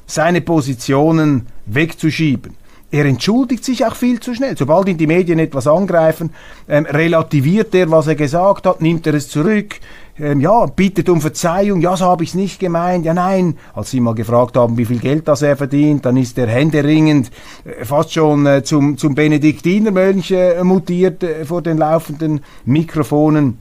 [0.06, 2.56] seine Positionen wegzuschieben.
[2.90, 4.54] Er entschuldigt sich auch viel zu schnell.
[4.54, 6.30] Sobald ihn die Medien etwas angreifen,
[6.68, 9.80] ähm, relativiert er, was er gesagt hat, nimmt er es zurück,
[10.18, 13.56] ähm, ja, bittet um Verzeihung, ja, so habe ich es nicht gemeint, ja, nein.
[13.74, 17.30] Als sie mal gefragt haben, wie viel Geld das er verdient, dann ist er händeringend
[17.64, 23.58] äh, fast schon äh, zum, zum Benediktinermönch äh, mutiert äh, vor den laufenden Mikrofonen.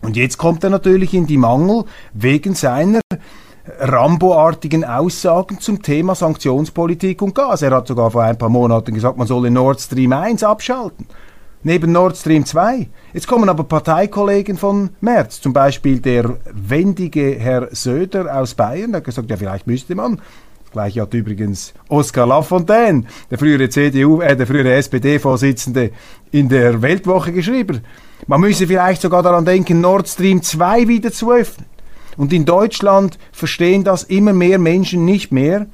[0.00, 3.00] Und jetzt kommt er natürlich in die Mangel wegen seiner
[3.80, 7.62] Rambo-artigen Aussagen zum Thema Sanktionspolitik und Gas.
[7.62, 11.06] Er hat sogar vor ein paar Monaten gesagt, man solle Nord Stream 1 abschalten
[11.62, 12.88] neben Nord Stream 2.
[13.12, 18.98] Jetzt kommen aber Parteikollegen von Merz, zum Beispiel der wendige Herr Söder aus Bayern, der
[18.98, 20.20] hat gesagt, ja vielleicht müsste man
[20.72, 25.90] Gleich hat übrigens Oskar Lafontaine, der frühere CDU, äh, der frühere SPD-Vorsitzende,
[26.30, 27.80] in der Weltwoche geschrieben.
[28.28, 31.66] Man müsse vielleicht sogar daran denken, Nord Stream 2 wieder zu öffnen.
[32.16, 35.66] Und in Deutschland verstehen das immer mehr Menschen nicht mehr,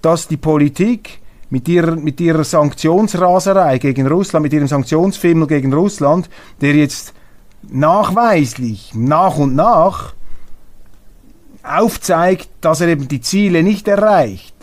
[0.00, 1.18] dass die Politik
[1.50, 6.28] mit ihrer, mit ihrer Sanktionsraserei gegen Russland, mit ihrem Sanktionsfimmel gegen Russland,
[6.60, 7.14] der jetzt
[7.68, 10.14] nachweislich nach und nach
[11.62, 14.54] aufzeigt, dass er eben die Ziele nicht erreicht,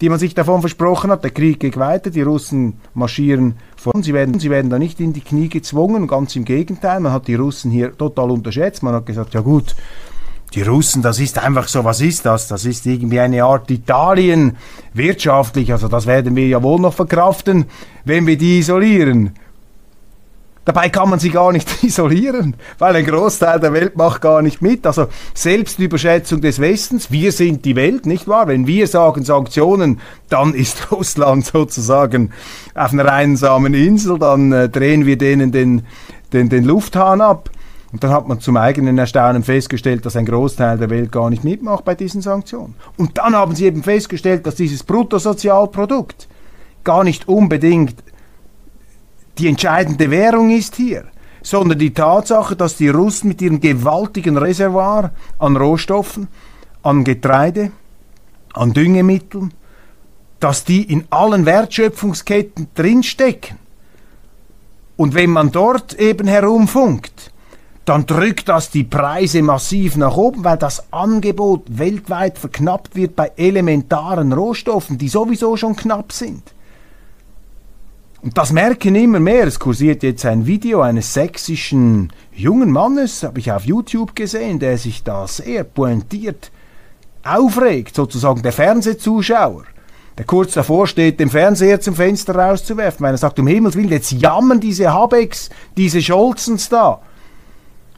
[0.00, 1.22] die man sich davon versprochen hat.
[1.22, 3.92] Der Krieg geht weiter, die Russen marschieren vor.
[4.02, 7.00] Sie werden, sie werden da nicht in die Knie gezwungen, ganz im Gegenteil.
[7.00, 8.82] Man hat die Russen hier total unterschätzt.
[8.82, 9.76] Man hat gesagt, ja gut,
[10.54, 12.48] die Russen, das ist einfach so, was ist das?
[12.48, 14.56] Das ist irgendwie eine Art Italien
[14.94, 17.66] wirtschaftlich, also das werden wir ja wohl noch verkraften,
[18.04, 19.32] wenn wir die isolieren.
[20.64, 24.60] Dabei kann man sie gar nicht isolieren, weil ein Großteil der Welt macht gar nicht
[24.60, 24.86] mit.
[24.86, 28.46] Also Selbstüberschätzung des Westens, wir sind die Welt, nicht wahr?
[28.46, 32.30] Wenn wir sagen Sanktionen, dann ist Russland sozusagen
[32.74, 35.82] auf einer einsamen Insel, dann äh, drehen wir denen den,
[36.32, 37.50] den, den Lufthahn ab.
[37.92, 41.42] Und dann hat man zum eigenen Erstaunen festgestellt, dass ein Großteil der Welt gar nicht
[41.42, 42.76] mitmacht bei diesen Sanktionen.
[42.96, 46.28] Und dann haben sie eben festgestellt, dass dieses Bruttosozialprodukt
[46.84, 47.96] gar nicht unbedingt
[49.38, 51.04] die entscheidende Währung ist hier,
[51.42, 56.28] sondern die Tatsache, dass die Russen mit ihrem gewaltigen Reservoir an Rohstoffen,
[56.82, 57.72] an Getreide,
[58.52, 59.52] an Düngemitteln,
[60.38, 63.58] dass die in allen Wertschöpfungsketten drinstecken.
[64.96, 67.32] Und wenn man dort eben herumfunkt,
[67.84, 73.32] dann drückt das die Preise massiv nach oben, weil das Angebot weltweit verknappt wird bei
[73.36, 76.42] elementaren Rohstoffen, die sowieso schon knapp sind.
[78.22, 79.46] Und das merken immer mehr.
[79.46, 84.76] Es kursiert jetzt ein Video eines sächsischen jungen Mannes, habe ich auf YouTube gesehen, der
[84.76, 86.50] sich da sehr pointiert
[87.24, 89.64] aufregt, sozusagen der Fernsehzuschauer,
[90.18, 93.88] der kurz davor steht, den Fernseher zum Fenster rauszuwerfen, weil er sagt, um Himmels Willen,
[93.88, 97.00] jetzt jammern diese Habecks, diese Scholzens da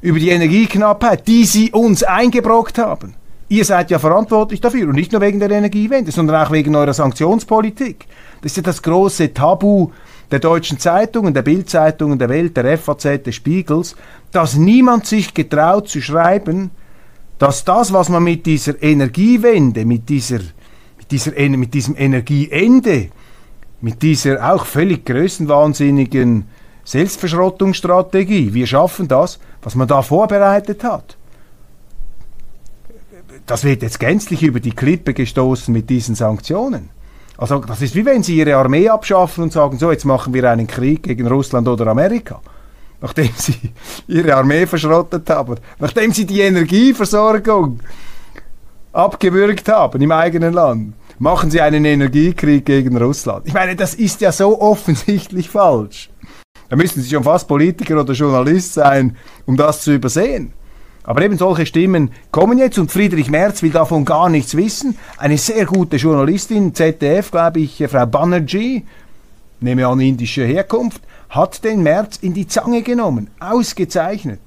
[0.02, 3.14] über die Energieknappheit, die sie uns eingebrockt haben.
[3.48, 6.92] Ihr seid ja verantwortlich dafür und nicht nur wegen der Energiewende, sondern auch wegen eurer
[6.92, 8.06] Sanktionspolitik.
[8.42, 9.90] Das ist ja das große Tabu
[10.30, 13.94] der deutschen Zeitungen, der Bildzeitungen, der Welt, der FAZ, des Spiegels,
[14.32, 16.70] dass niemand sich getraut zu schreiben,
[17.38, 20.40] dass das, was man mit dieser Energiewende, mit, dieser,
[20.96, 23.10] mit, dieser, mit diesem Energieende,
[23.82, 26.46] mit dieser auch völlig größenwahnsinnigen
[26.84, 31.16] Selbstverschrottungsstrategie, wir schaffen das, was man da vorbereitet hat.
[33.46, 36.90] Das wird jetzt gänzlich über die Klippe gestoßen mit diesen Sanktionen.
[37.38, 40.48] Also das ist wie wenn sie ihre Armee abschaffen und sagen, so jetzt machen wir
[40.50, 42.40] einen Krieg gegen Russland oder Amerika.
[43.00, 43.54] Nachdem sie
[44.06, 47.80] ihre Armee verschrottet haben, nachdem sie die Energieversorgung
[48.92, 53.46] abgewürgt haben im eigenen Land, machen sie einen Energiekrieg gegen Russland.
[53.46, 56.11] Ich meine, das ist ja so offensichtlich falsch.
[56.72, 60.54] Da müssen Sie schon fast Politiker oder Journalist sein, um das zu übersehen.
[61.02, 64.96] Aber eben solche Stimmen kommen jetzt und Friedrich Merz will davon gar nichts wissen.
[65.18, 68.84] Eine sehr gute Journalistin, ZDF, glaube ich, äh, Frau Banerjee,
[69.60, 73.28] nehme an indische Herkunft, hat den Merz in die Zange genommen.
[73.38, 74.40] Ausgezeichnet.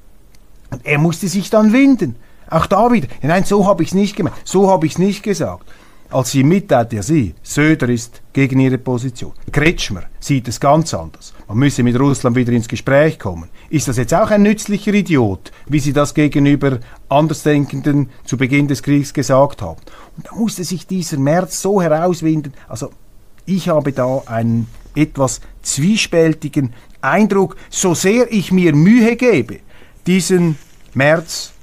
[0.71, 2.15] Und er musste sich dann winden.
[2.49, 3.07] Auch da wieder.
[3.21, 4.35] Nein, so habe ich es nicht gemeint.
[4.45, 5.67] So habe ich es nicht gesagt.
[6.09, 9.33] Als sie mitteilte, ja sie, Söder ist gegen ihre Position.
[9.51, 11.33] Kretschmer sieht es ganz anders.
[11.47, 13.49] Man müsse mit Russland wieder ins Gespräch kommen.
[13.69, 18.83] Ist das jetzt auch ein nützlicher Idiot, wie Sie das gegenüber Andersdenkenden zu Beginn des
[18.83, 19.81] Kriegs gesagt haben?
[20.15, 22.53] Und da musste sich dieser März so herauswinden.
[22.67, 22.91] Also
[23.45, 29.59] ich habe da einen etwas zwiespältigen Eindruck, so sehr ich mir Mühe gebe,
[30.07, 30.57] diesen
[30.93, 31.54] März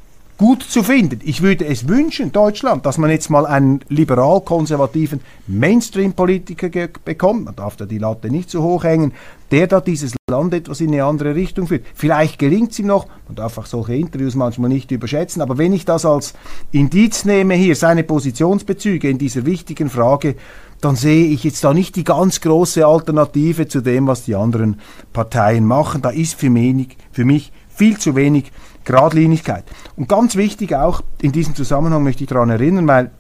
[0.43, 1.21] gut zu finden.
[1.23, 7.45] Ich würde es wünschen, Deutschland, dass man jetzt mal einen liberal-konservativen Mainstream-Politiker bekommt.
[7.45, 9.13] Man darf da die Latte nicht zu hoch hängen,
[9.53, 11.85] der da dieses Land etwas in eine andere Richtung führt.
[11.95, 15.73] Vielleicht gelingt es ihm noch, man darf auch solche Interviews manchmal nicht überschätzen, aber wenn
[15.73, 16.35] ich das als
[16.73, 20.35] Indiz nehme hier, seine Positionsbezüge in dieser wichtigen Frage,
[20.81, 24.81] dann sehe ich jetzt da nicht die ganz große Alternative zu dem, was die anderen
[25.13, 26.03] Parteien machen.
[26.03, 28.53] Da ist für mich, für mich viel zu wenig
[28.85, 29.65] Gradlinigkeit.
[29.97, 33.11] Und ganz wichtig auch in diesem Zusammenhang möchte ich daran erinnern, weil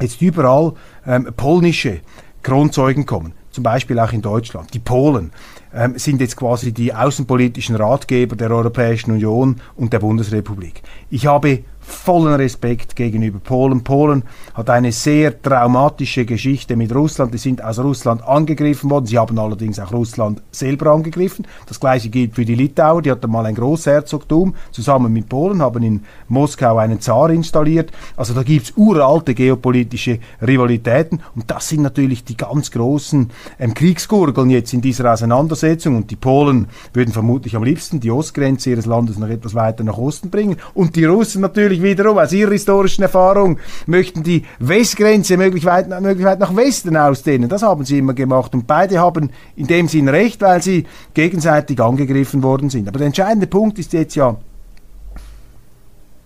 [0.00, 0.74] jetzt überall
[1.06, 2.00] ähm, polnische
[2.42, 5.32] Kronzeugen kommen, zum Beispiel auch in Deutschland, die Polen.
[5.74, 10.82] ähm, sind jetzt quasi die außenpolitischen Ratgeber der Europäischen Union und der Bundesrepublik.
[11.10, 13.82] Ich habe vollen Respekt gegenüber Polen.
[13.82, 14.22] Polen
[14.54, 17.34] hat eine sehr traumatische Geschichte mit Russland.
[17.34, 19.06] Die sind aus Russland angegriffen worden.
[19.06, 21.46] Sie haben allerdings auch Russland selber angegriffen.
[21.66, 23.02] Das gleiche gilt für die Litauer.
[23.02, 27.90] Die hatten mal ein Großherzogtum zusammen mit Polen, haben in Moskau einen Zar installiert.
[28.16, 31.20] Also da gibt's uralte geopolitische Rivalitäten.
[31.34, 35.96] Und das sind natürlich die ganz großen ähm, Kriegsgurgeln jetzt in dieser Auseinandersetzung.
[35.96, 39.98] Und die Polen würden vermutlich am liebsten die Ostgrenze ihres Landes noch etwas weiter nach
[39.98, 40.56] Osten bringen.
[40.74, 45.88] Und die Russen natürlich natürlich wiederum aus ihrer historischen Erfahrung möchten die Westgrenze möglichst weit,
[45.88, 47.48] möglichst weit nach Westen ausdehnen.
[47.48, 48.54] Das haben sie immer gemacht.
[48.54, 52.88] Und beide haben in dem Sinn recht, weil sie gegenseitig angegriffen worden sind.
[52.88, 54.36] Aber der entscheidende Punkt ist jetzt ja,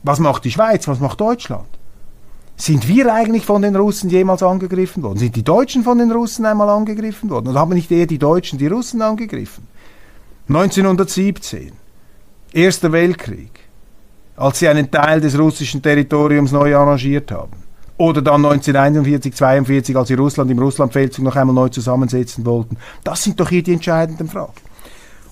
[0.03, 1.68] was macht die Schweiz, was macht Deutschland?
[2.57, 5.18] Sind wir eigentlich von den Russen jemals angegriffen worden?
[5.18, 7.49] Sind die Deutschen von den Russen einmal angegriffen worden?
[7.49, 9.66] Oder haben nicht eher die Deutschen die Russen angegriffen?
[10.49, 11.72] 1917,
[12.53, 13.65] Erster Weltkrieg
[14.37, 17.53] als sie einen Teil des russischen Territoriums neu arrangiert haben.
[17.99, 22.76] Oder dann 1941, 1942, als sie Russland im Russlandfeldzug noch einmal neu zusammensetzen wollten.
[23.03, 24.53] Das sind doch hier die entscheidenden Fragen.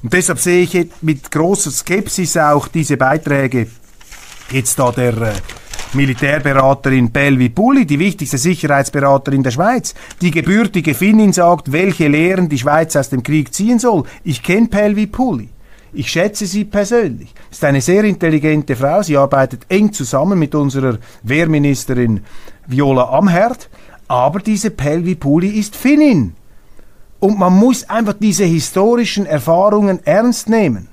[0.02, 3.66] Und deshalb sehe ich mit großer Skepsis auch diese Beiträge
[4.50, 5.32] jetzt da der äh,
[5.94, 9.94] Militärberaterin Pelvi Pulli, die wichtigste Sicherheitsberaterin der Schweiz.
[10.20, 14.04] Die gebürtige Finnin sagt, welche Lehren die Schweiz aus dem Krieg ziehen soll.
[14.24, 15.48] Ich kenne Pelvi Pulli.
[15.94, 17.32] Ich schätze sie persönlich.
[17.50, 19.02] Ist eine sehr intelligente Frau.
[19.02, 22.20] Sie arbeitet eng zusammen mit unserer Wehrministerin
[22.66, 23.70] Viola Amherd.
[24.08, 26.34] Aber diese Pelvi Puli ist Finnin.
[27.20, 30.88] Und man muss einfach diese historischen Erfahrungen ernst nehmen.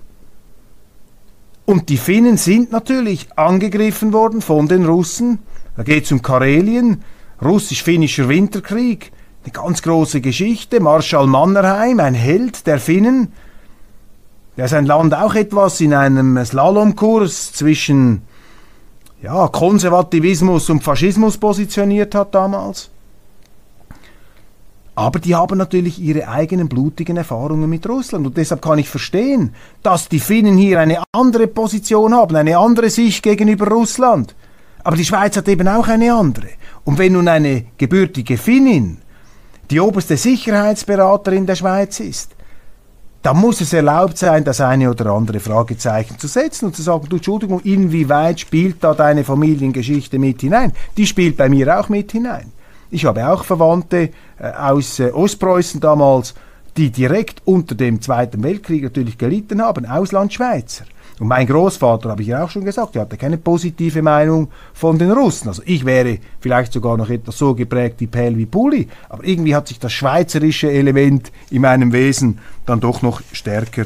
[1.65, 5.39] Und die Finnen sind natürlich angegriffen worden von den Russen.
[5.75, 7.03] Da geht es um Karelien,
[7.41, 9.11] russisch-finnischer Winterkrieg,
[9.43, 10.79] eine ganz große Geschichte.
[10.79, 13.33] Marschall Mannerheim, ein Held der Finnen,
[14.57, 18.23] der sein Land auch etwas in einem Slalomkurs zwischen
[19.21, 22.89] ja, Konservativismus und Faschismus positioniert hat damals.
[24.95, 28.27] Aber die haben natürlich ihre eigenen blutigen Erfahrungen mit Russland.
[28.27, 32.89] Und deshalb kann ich verstehen, dass die Finnen hier eine andere Position haben, eine andere
[32.89, 34.35] Sicht gegenüber Russland.
[34.83, 36.49] Aber die Schweiz hat eben auch eine andere.
[36.83, 38.97] Und wenn nun eine gebürtige Finnin
[39.69, 42.31] die oberste Sicherheitsberaterin der Schweiz ist,
[43.21, 47.07] da muss es erlaubt sein, das eine oder andere Fragezeichen zu setzen und zu sagen,
[47.07, 50.73] du Entschuldigung, inwieweit spielt da deine Familiengeschichte mit hinein?
[50.97, 52.51] Die spielt bei mir auch mit hinein.
[52.89, 54.09] Ich habe auch Verwandte
[54.39, 56.33] äh, aus äh, Ostpreußen damals,
[56.77, 60.85] die direkt unter dem Zweiten Weltkrieg natürlich gelitten haben, Auslandschweizer.
[61.21, 64.97] Und mein Großvater, habe ich ja auch schon gesagt, der hatte keine positive Meinung von
[64.97, 65.49] den Russen.
[65.49, 69.55] Also ich wäre vielleicht sogar noch etwas so geprägt wie Pell wie Pulli, aber irgendwie
[69.55, 73.85] hat sich das schweizerische Element in meinem Wesen dann doch noch stärker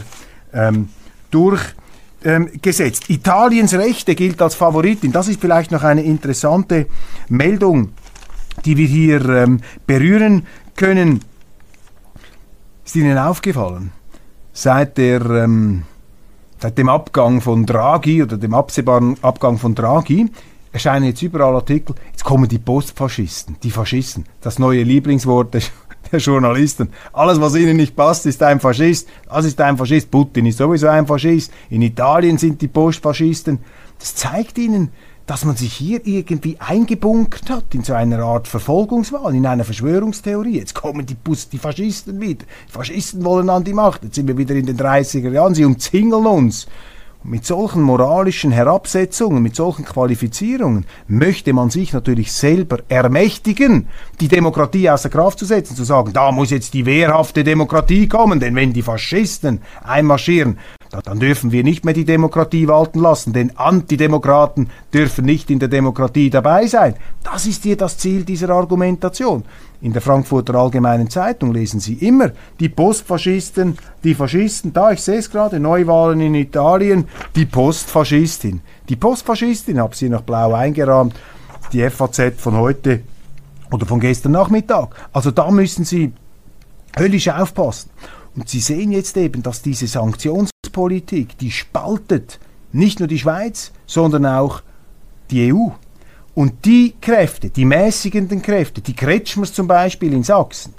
[0.54, 0.88] ähm,
[1.30, 3.10] durchgesetzt.
[3.10, 5.12] Ähm, Italiens Rechte gilt als Favoritin.
[5.12, 6.88] Das ist vielleicht noch eine interessante
[7.28, 7.92] Meldung,
[8.64, 11.20] die wir hier ähm, berühren können.
[12.86, 13.92] Ist Ihnen aufgefallen?
[14.54, 15.84] Seit der ähm,
[16.60, 20.30] Seit dem Abgang von Draghi oder dem absehbaren Abgang von Draghi
[20.72, 25.62] erscheinen jetzt überall Artikel, jetzt kommen die Postfaschisten, die Faschisten, das neue Lieblingswort der,
[26.12, 26.90] der Journalisten.
[27.14, 29.08] Alles, was ihnen nicht passt, ist ein Faschist.
[29.30, 30.12] Das ist ein Faschist.
[30.12, 31.52] Putin ist sowieso ein Faschist.
[31.70, 33.60] In Italien sind die Postfaschisten.
[34.00, 34.92] Das zeigt ihnen,
[35.26, 40.58] dass man sich hier irgendwie eingebunkert hat in so einer Art Verfolgungswahl, in einer Verschwörungstheorie.
[40.60, 42.46] Jetzt kommen die, Bus die Faschisten wieder.
[42.68, 44.04] Die Faschisten wollen an die Macht.
[44.04, 45.56] Jetzt sind wir wieder in den 30er Jahren.
[45.56, 46.68] Sie umzingeln uns.
[47.24, 53.88] Und mit solchen moralischen Herabsetzungen, mit solchen Qualifizierungen möchte man sich natürlich selber ermächtigen,
[54.22, 58.40] die Demokratie außer Kraft zu setzen, zu sagen, da muss jetzt die wehrhafte Demokratie kommen,
[58.40, 60.60] denn wenn die Faschisten einmarschieren,
[61.02, 65.68] dann dürfen wir nicht mehr die Demokratie walten lassen, denn Antidemokraten dürfen nicht in der
[65.68, 66.96] Demokratie dabei sein.
[67.24, 69.44] Das ist hier das Ziel dieser Argumentation.
[69.82, 75.18] In der Frankfurter Allgemeinen Zeitung lesen Sie immer die Postfaschisten, die Faschisten, da ich sehe
[75.18, 78.62] es gerade, Neuwahlen in Italien, die Postfaschistin.
[78.90, 81.16] Die Postfaschistin, habe sie noch blau eingerahmt,
[81.74, 83.02] die FAZ von heute
[83.72, 84.96] oder von gestern Nachmittag.
[85.12, 86.14] Also da müssen Sie
[86.98, 87.90] höllisch aufpassen.
[88.36, 89.88] Und Sie sehen jetzt eben, dass diese
[90.76, 92.40] Sanktionspolitik, die spaltet
[92.72, 94.62] nicht nur die Schweiz, sondern auch
[95.32, 95.70] die EU.
[96.34, 100.74] Und die Kräfte, die mäßigenden Kräfte, die Kretschmers zum Beispiel in Sachsen,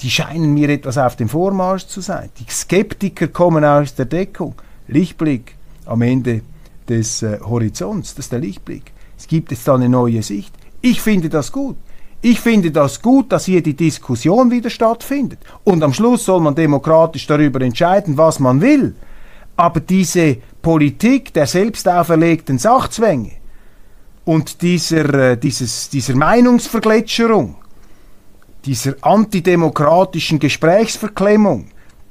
[0.00, 2.30] die scheinen mir etwas auf dem Vormarsch zu sein.
[2.40, 4.54] Die Skeptiker kommen aus der Deckung.
[4.88, 5.54] Lichtblick
[5.86, 6.42] am Ende
[6.88, 8.92] des äh, Horizonts, das ist der Lichtblick.
[9.16, 10.52] Es gibt jetzt da eine neue Sicht.
[10.80, 11.76] Ich finde das gut.
[12.20, 15.38] Ich finde das gut, dass hier die Diskussion wieder stattfindet.
[15.62, 18.96] Und am Schluss soll man demokratisch darüber entscheiden, was man will.
[19.58, 23.32] Aber diese Politik der selbst auferlegten Sachzwänge
[24.24, 27.56] und dieser, äh, dieses, dieser Meinungsvergletscherung,
[28.64, 31.70] dieser antidemokratischen Gesprächsverklemmung,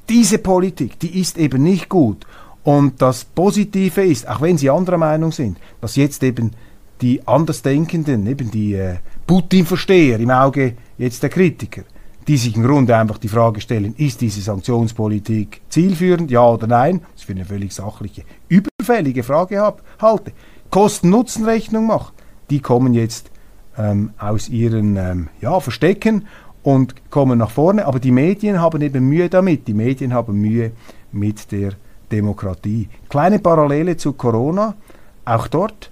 [0.10, 2.28] diese Politik, die ist eben nicht gut.
[2.64, 6.52] Und das Positive ist, auch wenn Sie anderer Meinung sind, dass jetzt eben
[7.00, 11.84] die Andersdenkenden, eben die äh, Putin-Versteher im Auge jetzt der Kritiker,
[12.28, 17.02] die sich im Grunde einfach die Frage stellen, ist diese Sanktionspolitik zielführend, ja oder nein,
[17.14, 20.34] das für eine völlig sachliche, überfällige Frage hab, halte,
[20.70, 22.14] Kosten-Nutzen-Rechnung macht,
[22.50, 23.32] die kommen jetzt
[23.78, 26.28] ähm, aus ihren ähm, ja, Verstecken
[26.64, 30.72] und kommen nach vorne, aber die Medien haben eben Mühe damit, die Medien haben Mühe
[31.14, 31.74] mit der
[32.12, 32.90] Demokratie.
[33.10, 34.76] Kleine Parallele zu Corona,
[35.24, 35.92] auch dort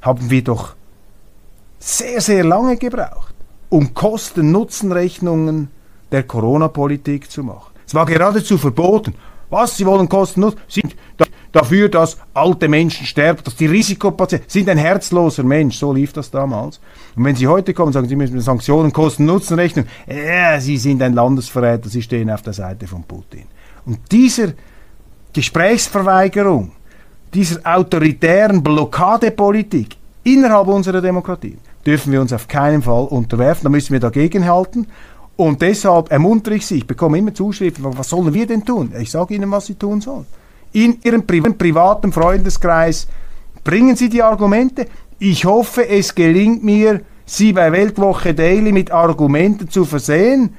[0.00, 0.74] haben wir doch
[1.78, 3.31] sehr, sehr lange gebraucht,
[3.72, 5.68] um Kosten-Nutzen-Rechnungen
[6.10, 7.72] der Corona-Politik zu machen.
[7.86, 9.14] Es war geradezu verboten.
[9.48, 10.60] Was, Sie wollen Kosten-Nutzen?
[10.68, 10.94] Sind
[11.52, 15.78] dafür, dass alte Menschen sterben, dass die Risikopatienten sind ein herzloser Mensch.
[15.78, 16.80] So lief das damals.
[17.16, 19.86] Und wenn Sie heute kommen, sagen Sie müssen Sanktionen, Kosten-Nutzen-Rechnung.
[20.06, 23.44] Ja, Sie sind ein Landesverräter, Sie stehen auf der Seite von Putin.
[23.86, 24.52] Und dieser
[25.32, 26.72] Gesprächsverweigerung,
[27.32, 33.64] dieser autoritären Blockadepolitik innerhalb unserer Demokratie dürfen wir uns auf keinen Fall unterwerfen.
[33.64, 34.86] Da müssen wir dagegenhalten.
[35.36, 38.92] Und deshalb ermuntere ich Sie, ich bekomme immer Zuschriften, was sollen wir denn tun?
[38.98, 40.26] Ich sage Ihnen, was Sie tun sollen.
[40.72, 43.08] In Ihrem Pri privaten Freundeskreis
[43.64, 44.86] bringen Sie die Argumente.
[45.18, 50.54] Ich hoffe, es gelingt mir, Sie bei Weltwoche Daily mit Argumenten zu versehen,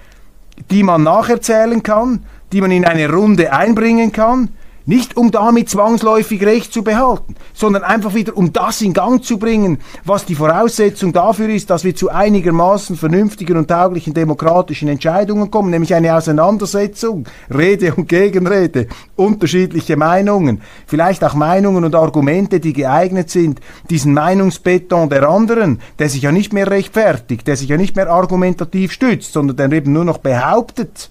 [0.72, 4.50] die man nacherzählen kann, die man in eine Runde einbringen kann,
[4.86, 9.38] nicht um damit zwangsläufig Recht zu behalten, sondern einfach wieder um das in Gang zu
[9.38, 15.50] bringen, was die Voraussetzung dafür ist, dass wir zu einigermaßen vernünftigen und tauglichen demokratischen Entscheidungen
[15.52, 22.74] kommen, nämlich eine Auseinandersetzung, Rede und Gegenrede, unterschiedliche Meinungen, vielleicht auch Meinungen und Argumente, die
[22.74, 27.78] geeignet sind, diesen Meinungsbeton der anderen, der sich ja nicht mehr rechtfertigt, der sich ja
[27.78, 31.10] nicht mehr argumentativ stützt, sondern der eben nur noch behauptet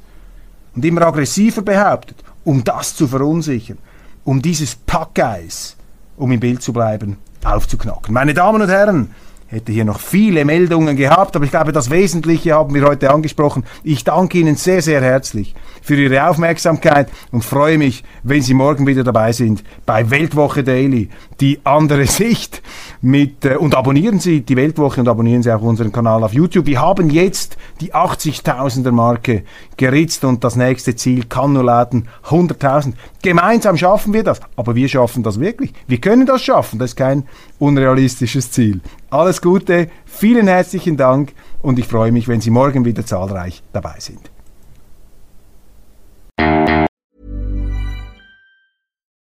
[0.74, 3.78] und immer aggressiver behauptet um das zu verunsichern,
[4.24, 5.76] um dieses Packeis,
[6.16, 8.14] um im Bild zu bleiben, aufzuknacken.
[8.14, 9.10] Meine Damen und Herren,
[9.52, 13.64] hätte hier noch viele Meldungen gehabt, aber ich glaube, das Wesentliche haben wir heute angesprochen.
[13.84, 18.86] Ich danke Ihnen sehr, sehr herzlich für Ihre Aufmerksamkeit und freue mich, wenn Sie morgen
[18.86, 22.62] wieder dabei sind bei Weltwoche Daily, die andere Sicht
[23.02, 26.64] mit äh, und abonnieren Sie die Weltwoche und abonnieren Sie auch unseren Kanal auf YouTube.
[26.64, 29.42] Wir haben jetzt die 80.000er Marke
[29.76, 32.94] geritzt und das nächste Ziel kann nur laden 100.000.
[33.20, 35.74] Gemeinsam schaffen wir das, aber wir schaffen das wirklich.
[35.86, 37.24] Wir können das schaffen, das ist kein
[37.62, 38.80] unrealistisches Ziel.
[39.10, 41.32] Alles Gute, vielen herzlichen Dank
[41.62, 44.30] und ich freue mich, wenn Sie morgen wieder zahlreich dabei sind.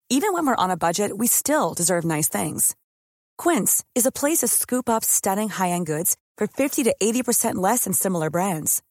[0.08, 2.74] Even when we're on a budget, we still deserve nice things.
[3.38, 7.84] Quince is a place to scoop up stunning high-end goods for 50 to 80% less
[7.84, 8.82] than similar brands.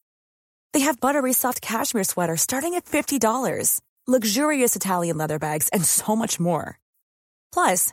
[0.72, 6.14] They have buttery soft cashmere sweaters starting at $50, luxurious Italian leather bags, and so
[6.14, 6.78] much more.
[7.52, 7.92] Plus,